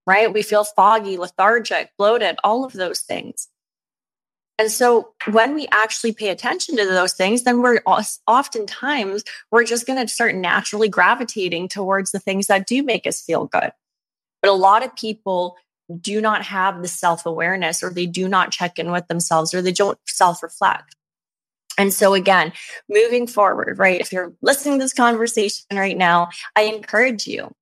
right? 0.07 0.33
We 0.33 0.43
feel 0.43 0.65
foggy, 0.65 1.17
lethargic, 1.17 1.91
bloated, 1.97 2.37
all 2.45 2.65
of 2.65 2.73
those 2.73 3.01
things. 3.01 3.49
And 4.59 4.71
so 4.71 5.15
when 5.31 5.55
we 5.55 5.67
actually 5.73 6.13
pay 6.13 6.29
attention 6.29 6.77
to 6.77 6.85
those 6.85 7.15
things, 7.15 7.45
then 7.45 7.63
we're 7.63 7.81
oftentimes, 7.87 9.25
we're 9.51 9.65
just 9.65 9.87
going 9.87 10.05
to 10.05 10.13
start 10.13 10.35
naturally 10.35 10.89
gravitating 10.89 11.69
towards 11.69 12.13
the 12.13 12.21
things 12.21 12.49
that 12.49 12.67
do 12.67 12.83
make 12.83 13.07
us 13.07 13.23
feel 13.23 13.47
good. 13.47 13.73
But 14.43 14.51
a 14.51 14.53
lot 14.53 14.85
of 14.85 14.95
people 14.95 15.57
do 16.01 16.21
not 16.21 16.45
have 16.45 16.83
the 16.83 16.89
self 16.89 17.27
awareness 17.27 17.83
or 17.83 17.91
they 17.91 18.07
do 18.07 18.29
not 18.29 18.51
check 18.51 18.79
in 18.79 18.91
with 18.93 19.09
themselves 19.09 19.55
or 19.55 19.63
they 19.63 19.73
don't 19.73 19.99
self 20.07 20.43
reflect. 20.43 20.97
And 21.79 21.93
so, 21.93 22.15
again, 22.15 22.53
moving 22.89 23.27
forward, 23.27 23.79
right? 23.79 24.01
If 24.01 24.13
you're 24.13 24.35
listening 24.43 24.79
to 24.79 24.85
this 24.85 24.93
conversation 24.93 25.65
right 25.73 25.97
now, 25.97 26.29
I 26.55 26.63
encourage 26.63 27.27
you 27.27 27.55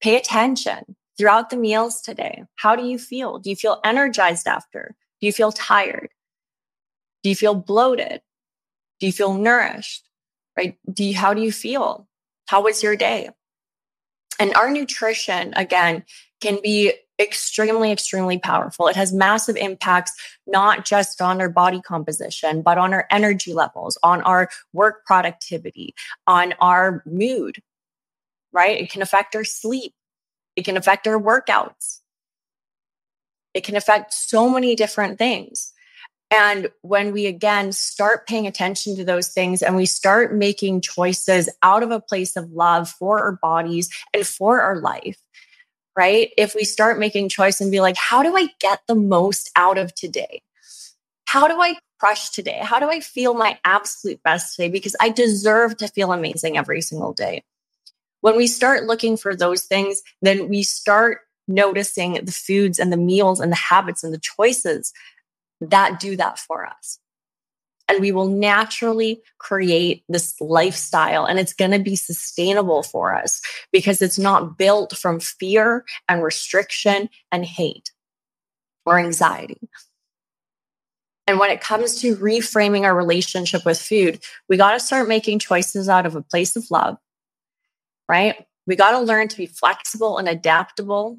pay 0.00 0.16
attention 0.16 0.96
throughout 1.18 1.50
the 1.50 1.56
meals 1.56 2.00
today. 2.00 2.44
How 2.56 2.74
do 2.74 2.84
you 2.84 2.98
feel? 2.98 3.38
Do 3.38 3.50
you 3.50 3.56
feel 3.56 3.80
energized 3.84 4.46
after? 4.46 4.96
Do 5.20 5.26
you 5.26 5.32
feel 5.32 5.52
tired? 5.52 6.08
Do 7.22 7.28
you 7.28 7.36
feel 7.36 7.54
bloated? 7.54 8.22
Do 8.98 9.06
you 9.06 9.12
feel 9.12 9.34
nourished? 9.34 10.08
Right? 10.56 10.78
Do 10.90 11.04
you, 11.04 11.14
how 11.14 11.34
do 11.34 11.42
you 11.42 11.52
feel? 11.52 12.08
How 12.46 12.62
was 12.62 12.82
your 12.82 12.96
day? 12.96 13.28
And 14.40 14.54
our 14.54 14.70
nutrition, 14.70 15.52
again, 15.54 16.02
can 16.40 16.58
be 16.62 16.94
extremely, 17.20 17.92
extremely 17.92 18.38
powerful. 18.38 18.88
It 18.88 18.96
has 18.96 19.12
massive 19.12 19.56
impacts, 19.56 20.12
not 20.46 20.86
just 20.86 21.20
on 21.20 21.40
our 21.42 21.50
body 21.50 21.82
composition, 21.82 22.62
but 22.62 22.78
on 22.78 22.94
our 22.94 23.06
energy 23.10 23.52
levels, 23.52 23.98
on 24.02 24.22
our 24.22 24.48
work 24.72 25.04
productivity, 25.04 25.94
on 26.26 26.54
our 26.60 27.02
mood, 27.04 27.62
right? 28.52 28.80
It 28.80 28.90
can 28.90 29.02
affect 29.02 29.36
our 29.36 29.44
sleep, 29.44 29.92
it 30.56 30.64
can 30.64 30.78
affect 30.78 31.06
our 31.06 31.20
workouts, 31.20 32.00
it 33.52 33.62
can 33.62 33.76
affect 33.76 34.14
so 34.14 34.48
many 34.48 34.74
different 34.74 35.18
things. 35.18 35.69
And 36.30 36.68
when 36.82 37.12
we 37.12 37.26
again 37.26 37.72
start 37.72 38.26
paying 38.26 38.46
attention 38.46 38.94
to 38.96 39.04
those 39.04 39.28
things 39.28 39.62
and 39.62 39.74
we 39.74 39.86
start 39.86 40.32
making 40.32 40.80
choices 40.80 41.48
out 41.62 41.82
of 41.82 41.90
a 41.90 42.00
place 42.00 42.36
of 42.36 42.52
love 42.52 42.88
for 42.88 43.20
our 43.20 43.32
bodies 43.32 43.90
and 44.14 44.24
for 44.24 44.60
our 44.60 44.76
life, 44.76 45.18
right? 45.96 46.30
If 46.38 46.54
we 46.54 46.64
start 46.64 47.00
making 47.00 47.30
choice 47.30 47.60
and 47.60 47.72
be 47.72 47.80
like, 47.80 47.96
how 47.96 48.22
do 48.22 48.36
I 48.36 48.48
get 48.60 48.80
the 48.86 48.94
most 48.94 49.50
out 49.56 49.76
of 49.76 49.92
today? 49.94 50.42
How 51.26 51.48
do 51.48 51.60
I 51.60 51.76
crush 51.98 52.30
today? 52.30 52.60
How 52.62 52.78
do 52.78 52.88
I 52.88 53.00
feel 53.00 53.34
my 53.34 53.58
absolute 53.64 54.22
best 54.22 54.54
today? 54.54 54.68
Because 54.68 54.94
I 55.00 55.08
deserve 55.08 55.76
to 55.78 55.88
feel 55.88 56.12
amazing 56.12 56.56
every 56.56 56.80
single 56.80 57.12
day. 57.12 57.42
When 58.20 58.36
we 58.36 58.46
start 58.46 58.84
looking 58.84 59.16
for 59.16 59.34
those 59.34 59.62
things, 59.62 60.02
then 60.22 60.48
we 60.48 60.62
start 60.62 61.22
noticing 61.48 62.24
the 62.24 62.32
foods 62.32 62.78
and 62.78 62.92
the 62.92 62.96
meals 62.96 63.40
and 63.40 63.50
the 63.50 63.56
habits 63.56 64.04
and 64.04 64.14
the 64.14 64.20
choices 64.20 64.92
that 65.60 66.00
do 66.00 66.16
that 66.16 66.38
for 66.38 66.66
us 66.66 66.98
and 67.90 68.00
we 68.00 68.12
will 68.12 68.28
naturally 68.28 69.20
create 69.38 70.04
this 70.08 70.40
lifestyle 70.40 71.24
and 71.24 71.40
it's 71.40 71.52
going 71.52 71.72
to 71.72 71.78
be 71.80 71.96
sustainable 71.96 72.84
for 72.84 73.14
us 73.14 73.42
because 73.72 74.00
it's 74.00 74.18
not 74.18 74.56
built 74.56 74.96
from 74.96 75.18
fear 75.18 75.84
and 76.08 76.22
restriction 76.22 77.08
and 77.32 77.44
hate 77.44 77.90
or 78.86 78.98
anxiety. 78.98 79.58
And 81.26 81.40
when 81.40 81.50
it 81.50 81.60
comes 81.60 82.00
to 82.00 82.14
reframing 82.16 82.84
our 82.84 82.94
relationship 82.94 83.64
with 83.64 83.80
food, 83.80 84.22
we 84.48 84.56
got 84.56 84.72
to 84.72 84.80
start 84.80 85.08
making 85.08 85.40
choices 85.40 85.88
out 85.88 86.06
of 86.06 86.14
a 86.14 86.22
place 86.22 86.54
of 86.54 86.70
love, 86.70 86.96
right? 88.08 88.46
We 88.68 88.76
got 88.76 88.92
to 88.92 89.00
learn 89.00 89.26
to 89.28 89.36
be 89.36 89.46
flexible 89.46 90.18
and 90.18 90.28
adaptable 90.28 91.18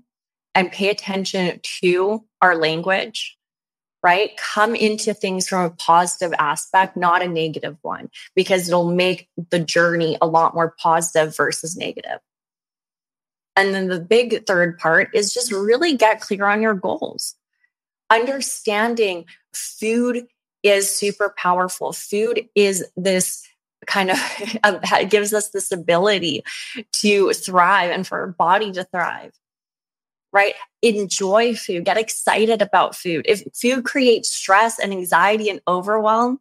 and 0.56 0.72
pay 0.72 0.90
attention 0.90 1.60
to 1.82 2.24
our 2.42 2.56
language 2.56 3.38
right? 4.04 4.36
Come 4.38 4.76
into 4.76 5.14
things 5.14 5.48
from 5.48 5.66
a 5.66 5.70
positive 5.70 6.34
aspect, 6.40 6.98
not 6.98 7.22
a 7.22 7.28
negative 7.28 7.78
one, 7.82 8.10
because 8.36 8.68
it'll 8.68 8.92
make 8.92 9.30
the 9.50 9.60
journey 9.60 10.18
a 10.22 10.28
lot 10.28 10.56
more 10.56 10.76
positive 10.80 11.36
versus 11.36 11.78
negative. 11.78 12.20
And 13.56 13.74
then 13.76 13.90
the 13.90 14.00
big 14.00 14.46
third 14.48 14.80
part 14.80 15.10
is 15.14 15.34
just 15.34 15.52
really 15.52 15.96
get 15.96 16.22
clear 16.22 16.46
on 16.46 16.62
your 16.62 16.74
goals. 16.74 17.36
Understanding 18.10 19.26
food 19.54 20.26
is 20.64 20.90
super 20.90 21.34
powerful. 21.38 21.94
Food 21.94 22.48
is 22.56 22.86
this 22.96 23.48
kind 23.86 24.12
of 24.12 25.10
gives 25.10 25.34
us 25.34 25.50
this 25.50 25.72
ability 25.72 26.44
to 26.94 27.34
thrive 27.34 27.92
and 27.92 28.06
for 28.06 28.20
our 28.20 28.28
body 28.28 28.72
to 28.72 28.84
thrive 28.86 29.34
right? 30.34 30.54
Enjoy 30.82 31.56
food, 31.56 31.86
get 31.86 31.98
excited 31.98 32.62
about 32.62 32.96
food. 32.96 33.26
If 33.28 33.44
food 33.54 33.84
creates 33.86 34.30
stress 34.30 34.80
and 34.80 34.92
anxiety 34.92 35.50
and 35.50 35.62
overwhelm, 35.68 36.40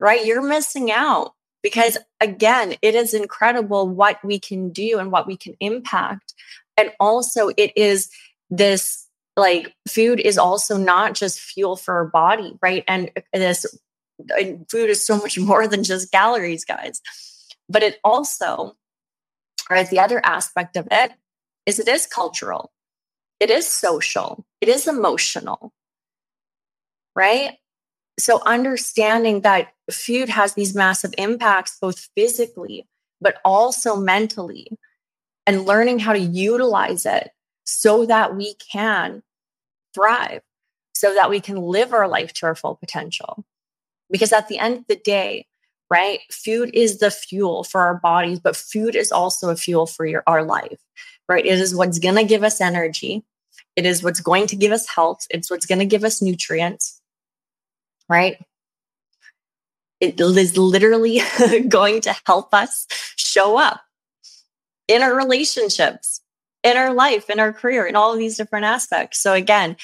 right, 0.00 0.24
you're 0.24 0.42
missing 0.42 0.90
out 0.90 1.32
because 1.62 1.96
again, 2.20 2.74
it 2.82 2.94
is 2.94 3.14
incredible 3.14 3.88
what 3.88 4.22
we 4.24 4.38
can 4.38 4.70
do 4.70 4.98
and 4.98 5.12
what 5.12 5.26
we 5.26 5.36
can 5.36 5.54
impact. 5.60 6.34
And 6.76 6.90
also, 6.98 7.50
it 7.56 7.72
is 7.76 8.10
this 8.50 9.06
like 9.36 9.74
food 9.88 10.20
is 10.20 10.36
also 10.36 10.76
not 10.76 11.14
just 11.14 11.40
fuel 11.40 11.76
for 11.76 11.94
our 11.94 12.06
body, 12.06 12.58
right? 12.60 12.84
And 12.86 13.10
uh, 13.16 13.20
this 13.32 13.66
and 14.36 14.68
food 14.70 14.90
is 14.90 15.04
so 15.04 15.16
much 15.16 15.38
more 15.38 15.66
than 15.66 15.84
just 15.84 16.12
calories, 16.12 16.64
guys. 16.64 17.00
But 17.68 17.82
it 17.82 17.98
also, 18.04 18.76
right, 19.70 19.88
the 19.88 20.00
other 20.00 20.20
aspect 20.24 20.76
of 20.76 20.88
it 20.90 21.12
is 21.64 21.78
it 21.78 21.88
is 21.88 22.06
cultural, 22.06 22.72
it 23.42 23.50
is 23.50 23.66
social, 23.66 24.46
it 24.60 24.68
is 24.68 24.86
emotional, 24.86 25.72
right? 27.16 27.58
So 28.20 28.40
understanding 28.46 29.40
that 29.40 29.72
food 29.90 30.28
has 30.28 30.54
these 30.54 30.76
massive 30.76 31.12
impacts, 31.18 31.76
both 31.80 32.08
physically, 32.14 32.86
but 33.20 33.38
also 33.44 33.96
mentally, 33.96 34.68
and 35.44 35.66
learning 35.66 35.98
how 35.98 36.12
to 36.12 36.20
utilize 36.20 37.04
it 37.04 37.30
so 37.64 38.06
that 38.06 38.36
we 38.36 38.54
can 38.54 39.24
thrive, 39.92 40.42
so 40.94 41.12
that 41.12 41.28
we 41.28 41.40
can 41.40 41.56
live 41.56 41.92
our 41.92 42.06
life 42.06 42.32
to 42.34 42.46
our 42.46 42.54
full 42.54 42.76
potential. 42.76 43.44
Because 44.08 44.32
at 44.32 44.46
the 44.46 44.60
end 44.60 44.78
of 44.78 44.86
the 44.86 44.94
day, 44.94 45.46
right, 45.90 46.20
food 46.30 46.70
is 46.74 46.98
the 47.00 47.10
fuel 47.10 47.64
for 47.64 47.80
our 47.80 47.96
bodies, 47.96 48.38
but 48.38 48.54
food 48.54 48.94
is 48.94 49.10
also 49.10 49.50
a 49.50 49.56
fuel 49.56 49.86
for 49.86 50.06
your, 50.06 50.22
our 50.28 50.44
life, 50.44 50.78
right? 51.28 51.44
It 51.44 51.58
is 51.58 51.74
what's 51.74 51.98
going 51.98 52.14
to 52.14 52.24
give 52.24 52.44
us 52.44 52.60
energy. 52.60 53.24
It 53.76 53.86
is 53.86 54.02
what's 54.02 54.20
going 54.20 54.46
to 54.48 54.56
give 54.56 54.72
us 54.72 54.88
health. 54.88 55.26
It's 55.30 55.50
what's 55.50 55.66
going 55.66 55.78
to 55.78 55.86
give 55.86 56.04
us 56.04 56.20
nutrients, 56.20 57.00
right? 58.08 58.36
It 60.00 60.20
is 60.20 60.58
literally 60.58 61.20
going 61.68 62.00
to 62.02 62.14
help 62.26 62.52
us 62.52 62.86
show 63.16 63.56
up 63.56 63.80
in 64.88 65.00
our 65.00 65.14
relationships, 65.14 66.20
in 66.62 66.76
our 66.76 66.92
life, 66.92 67.30
in 67.30 67.38
our 67.38 67.52
career, 67.52 67.86
in 67.86 67.96
all 67.96 68.12
of 68.12 68.18
these 68.18 68.36
different 68.36 68.64
aspects. 68.64 69.22
So, 69.22 69.32
again, 69.32 69.76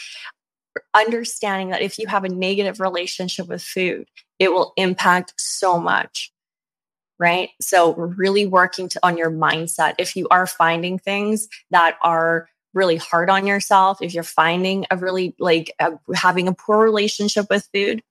understanding 0.94 1.70
that 1.70 1.83
if 1.83 1.98
you 1.98 2.09
have 2.09 2.24
a 2.24 2.29
negative 2.29 2.81
relationship 2.81 3.48
with 3.48 3.62
food, 3.62 4.09
it 4.38 4.53
will 4.53 4.72
impact 4.77 5.35
so 5.37 5.79
much. 5.79 6.33
Right. 7.20 7.51
So, 7.61 7.94
really 7.94 8.46
working 8.46 8.88
to, 8.90 9.01
on 9.03 9.16
your 9.16 9.31
mindset. 9.31 9.94
If 9.98 10.16
you 10.16 10.29
are 10.31 10.46
finding 10.46 10.98
things 10.98 11.48
that 11.70 11.96
are 12.03 12.48
really 12.79 12.97
hard 12.97 13.29
on 13.29 13.47
yourself, 13.47 13.99
if 14.01 14.14
you're 14.14 14.23
finding 14.23 14.87
a 14.91 14.97
really 14.97 15.35
like 15.38 15.73
a, 15.79 15.93
having 16.14 16.49
a 16.49 16.55
poor 16.55 16.83
relationship 16.83 17.51
with 17.51 17.69
food, 17.75 18.03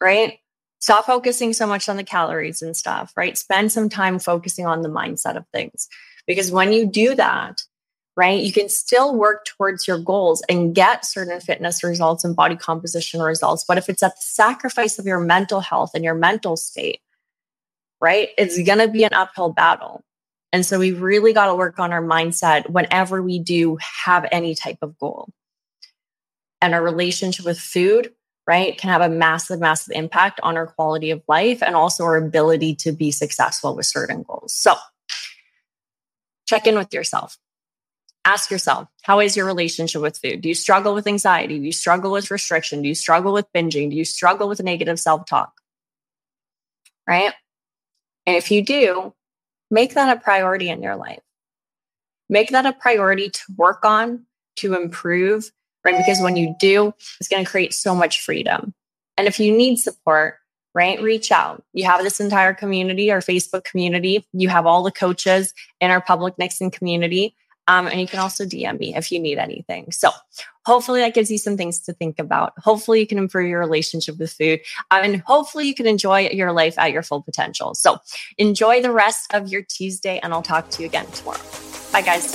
right? 0.00 0.38
Stop 0.80 1.06
focusing 1.06 1.52
so 1.52 1.66
much 1.66 1.88
on 1.88 1.96
the 1.96 2.04
calories 2.04 2.62
and 2.62 2.76
stuff, 2.76 3.12
right? 3.16 3.38
Spend 3.38 3.72
some 3.72 3.88
time 3.88 4.18
focusing 4.18 4.66
on 4.66 4.82
the 4.82 4.88
mindset 4.88 5.36
of 5.36 5.46
things. 5.48 5.88
Because 6.26 6.52
when 6.52 6.72
you 6.72 6.86
do 6.86 7.14
that, 7.14 7.62
right, 8.16 8.42
you 8.42 8.52
can 8.52 8.68
still 8.68 9.14
work 9.16 9.44
towards 9.44 9.88
your 9.88 9.98
goals 9.98 10.42
and 10.48 10.74
get 10.74 11.04
certain 11.04 11.40
fitness 11.40 11.82
results 11.82 12.24
and 12.24 12.36
body 12.36 12.56
composition 12.56 13.22
results. 13.22 13.64
But 13.66 13.78
if 13.78 13.88
it's 13.88 14.02
at 14.02 14.16
the 14.16 14.22
sacrifice 14.22 14.98
of 14.98 15.06
your 15.06 15.20
mental 15.20 15.60
health 15.60 15.92
and 15.94 16.04
your 16.04 16.14
mental 16.14 16.56
state, 16.56 17.00
right, 18.00 18.28
it's 18.36 18.60
going 18.62 18.80
to 18.80 18.88
be 18.88 19.04
an 19.04 19.14
uphill 19.14 19.52
battle. 19.52 20.04
And 20.52 20.66
so 20.66 20.78
we 20.78 20.92
really 20.92 21.32
got 21.32 21.46
to 21.46 21.54
work 21.54 21.78
on 21.78 21.92
our 21.92 22.02
mindset 22.02 22.68
whenever 22.68 23.22
we 23.22 23.38
do 23.38 23.78
have 24.04 24.26
any 24.30 24.54
type 24.54 24.78
of 24.82 24.98
goal. 24.98 25.28
And 26.60 26.74
our 26.74 26.82
relationship 26.82 27.46
with 27.46 27.58
food 27.58 28.12
right, 28.46 28.76
can 28.76 28.90
have 28.90 29.00
a 29.02 29.08
massive, 29.08 29.60
massive 29.60 29.94
impact 29.94 30.40
on 30.42 30.56
our 30.56 30.66
quality 30.66 31.10
of 31.10 31.22
life 31.28 31.62
and 31.62 31.76
also 31.76 32.04
our 32.04 32.16
ability 32.16 32.74
to 32.74 32.92
be 32.92 33.10
successful 33.10 33.76
with 33.76 33.86
certain 33.86 34.22
goals. 34.22 34.52
So 34.52 34.74
check 36.46 36.66
in 36.66 36.76
with 36.76 36.92
yourself. 36.92 37.38
Ask 38.24 38.50
yourself, 38.50 38.88
how 39.02 39.20
is 39.20 39.36
your 39.36 39.46
relationship 39.46 40.00
with 40.00 40.16
food? 40.16 40.42
Do 40.42 40.48
you 40.48 40.54
struggle 40.54 40.94
with 40.94 41.08
anxiety? 41.08 41.58
Do 41.58 41.64
you 41.64 41.72
struggle 41.72 42.12
with 42.12 42.30
restriction? 42.30 42.82
Do 42.82 42.88
you 42.88 42.94
struggle 42.94 43.32
with 43.32 43.52
binging? 43.52 43.90
Do 43.90 43.96
you 43.96 44.04
struggle 44.04 44.48
with 44.48 44.62
negative 44.62 45.00
self 45.00 45.26
talk? 45.26 45.52
Right? 47.06 47.32
And 48.26 48.36
if 48.36 48.52
you 48.52 48.64
do, 48.64 49.12
make 49.72 49.94
that 49.94 50.16
a 50.16 50.20
priority 50.20 50.68
in 50.68 50.82
your 50.82 50.94
life. 50.94 51.22
Make 52.28 52.50
that 52.50 52.66
a 52.66 52.72
priority 52.72 53.30
to 53.30 53.40
work 53.56 53.84
on, 53.84 54.26
to 54.56 54.74
improve, 54.74 55.50
right? 55.84 55.96
Because 55.96 56.20
when 56.20 56.36
you 56.36 56.54
do, 56.60 56.94
it's 57.18 57.28
going 57.28 57.44
to 57.44 57.50
create 57.50 57.72
so 57.72 57.94
much 57.94 58.20
freedom. 58.20 58.74
And 59.16 59.26
if 59.26 59.40
you 59.40 59.50
need 59.50 59.78
support, 59.78 60.36
right, 60.74 61.00
reach 61.02 61.32
out. 61.32 61.64
You 61.72 61.84
have 61.84 62.02
this 62.02 62.20
entire 62.20 62.54
community, 62.54 63.10
our 63.10 63.20
Facebook 63.20 63.64
community. 63.64 64.26
You 64.32 64.48
have 64.50 64.66
all 64.66 64.82
the 64.82 64.92
coaches 64.92 65.52
in 65.80 65.90
our 65.90 66.00
public 66.00 66.38
Nixon 66.38 66.70
community. 66.70 67.34
Um, 67.68 67.86
and 67.86 68.00
you 68.00 68.06
can 68.06 68.18
also 68.18 68.44
DM 68.44 68.78
me 68.78 68.94
if 68.96 69.12
you 69.12 69.20
need 69.20 69.38
anything. 69.38 69.92
So 69.92 70.10
hopefully 70.64 71.00
that 71.00 71.14
gives 71.14 71.30
you 71.30 71.38
some 71.38 71.56
things 71.56 71.80
to 71.80 71.92
think 71.92 72.18
about. 72.18 72.52
Hopefully 72.58 73.00
you 73.00 73.06
can 73.06 73.18
improve 73.18 73.48
your 73.48 73.60
relationship 73.60 74.18
with 74.18 74.32
food 74.32 74.60
um, 74.90 75.02
and 75.04 75.20
hopefully 75.20 75.66
you 75.66 75.74
can 75.74 75.86
enjoy 75.86 76.28
your 76.30 76.52
life 76.52 76.78
at 76.78 76.92
your 76.92 77.02
full 77.02 77.22
potential. 77.22 77.74
So 77.74 77.98
enjoy 78.38 78.82
the 78.82 78.92
rest 78.92 79.32
of 79.32 79.48
your 79.48 79.62
Tuesday 79.62 80.18
and 80.22 80.32
I'll 80.32 80.42
talk 80.42 80.70
to 80.70 80.82
you 80.82 80.88
again 80.88 81.06
tomorrow. 81.06 81.40
Bye 81.92 82.02
guys. 82.02 82.32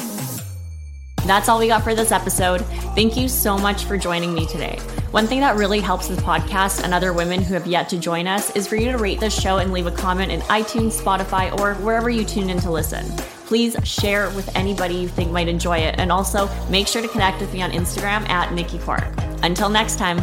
That's 1.25 1.49
all 1.49 1.59
we 1.59 1.67
got 1.67 1.83
for 1.83 1.93
this 1.93 2.13
episode. 2.13 2.61
Thank 2.95 3.17
you 3.17 3.27
so 3.27 3.57
much 3.57 3.83
for 3.83 3.97
joining 3.97 4.33
me 4.33 4.45
today. 4.45 4.79
One 5.11 5.27
thing 5.27 5.41
that 5.41 5.57
really 5.57 5.81
helps 5.81 6.07
this 6.07 6.19
podcast 6.19 6.83
and 6.83 6.93
other 6.93 7.11
women 7.11 7.41
who 7.41 7.53
have 7.53 7.67
yet 7.67 7.89
to 7.89 7.97
join 7.97 8.27
us 8.27 8.55
is 8.55 8.65
for 8.65 8.77
you 8.77 8.91
to 8.91 8.97
rate 8.97 9.19
this 9.19 9.37
show 9.37 9.57
and 9.57 9.73
leave 9.73 9.87
a 9.87 9.91
comment 9.91 10.31
in 10.31 10.39
iTunes, 10.41 11.01
Spotify, 11.01 11.57
or 11.59 11.75
wherever 11.83 12.09
you 12.09 12.23
tune 12.23 12.49
in 12.49 12.59
to 12.59 12.71
listen. 12.71 13.05
Please 13.47 13.77
share 13.83 14.29
with 14.31 14.53
anybody 14.55 14.95
you 14.95 15.07
think 15.07 15.31
might 15.31 15.47
enjoy 15.47 15.77
it. 15.77 15.95
And 15.97 16.11
also 16.11 16.49
make 16.69 16.85
sure 16.85 17.01
to 17.01 17.07
connect 17.07 17.39
with 17.39 17.53
me 17.53 17.61
on 17.61 17.71
Instagram 17.71 18.27
at 18.29 18.53
Nikki 18.53 18.77
Cork. 18.77 19.07
Until 19.41 19.69
next 19.69 19.97
time. 19.97 20.19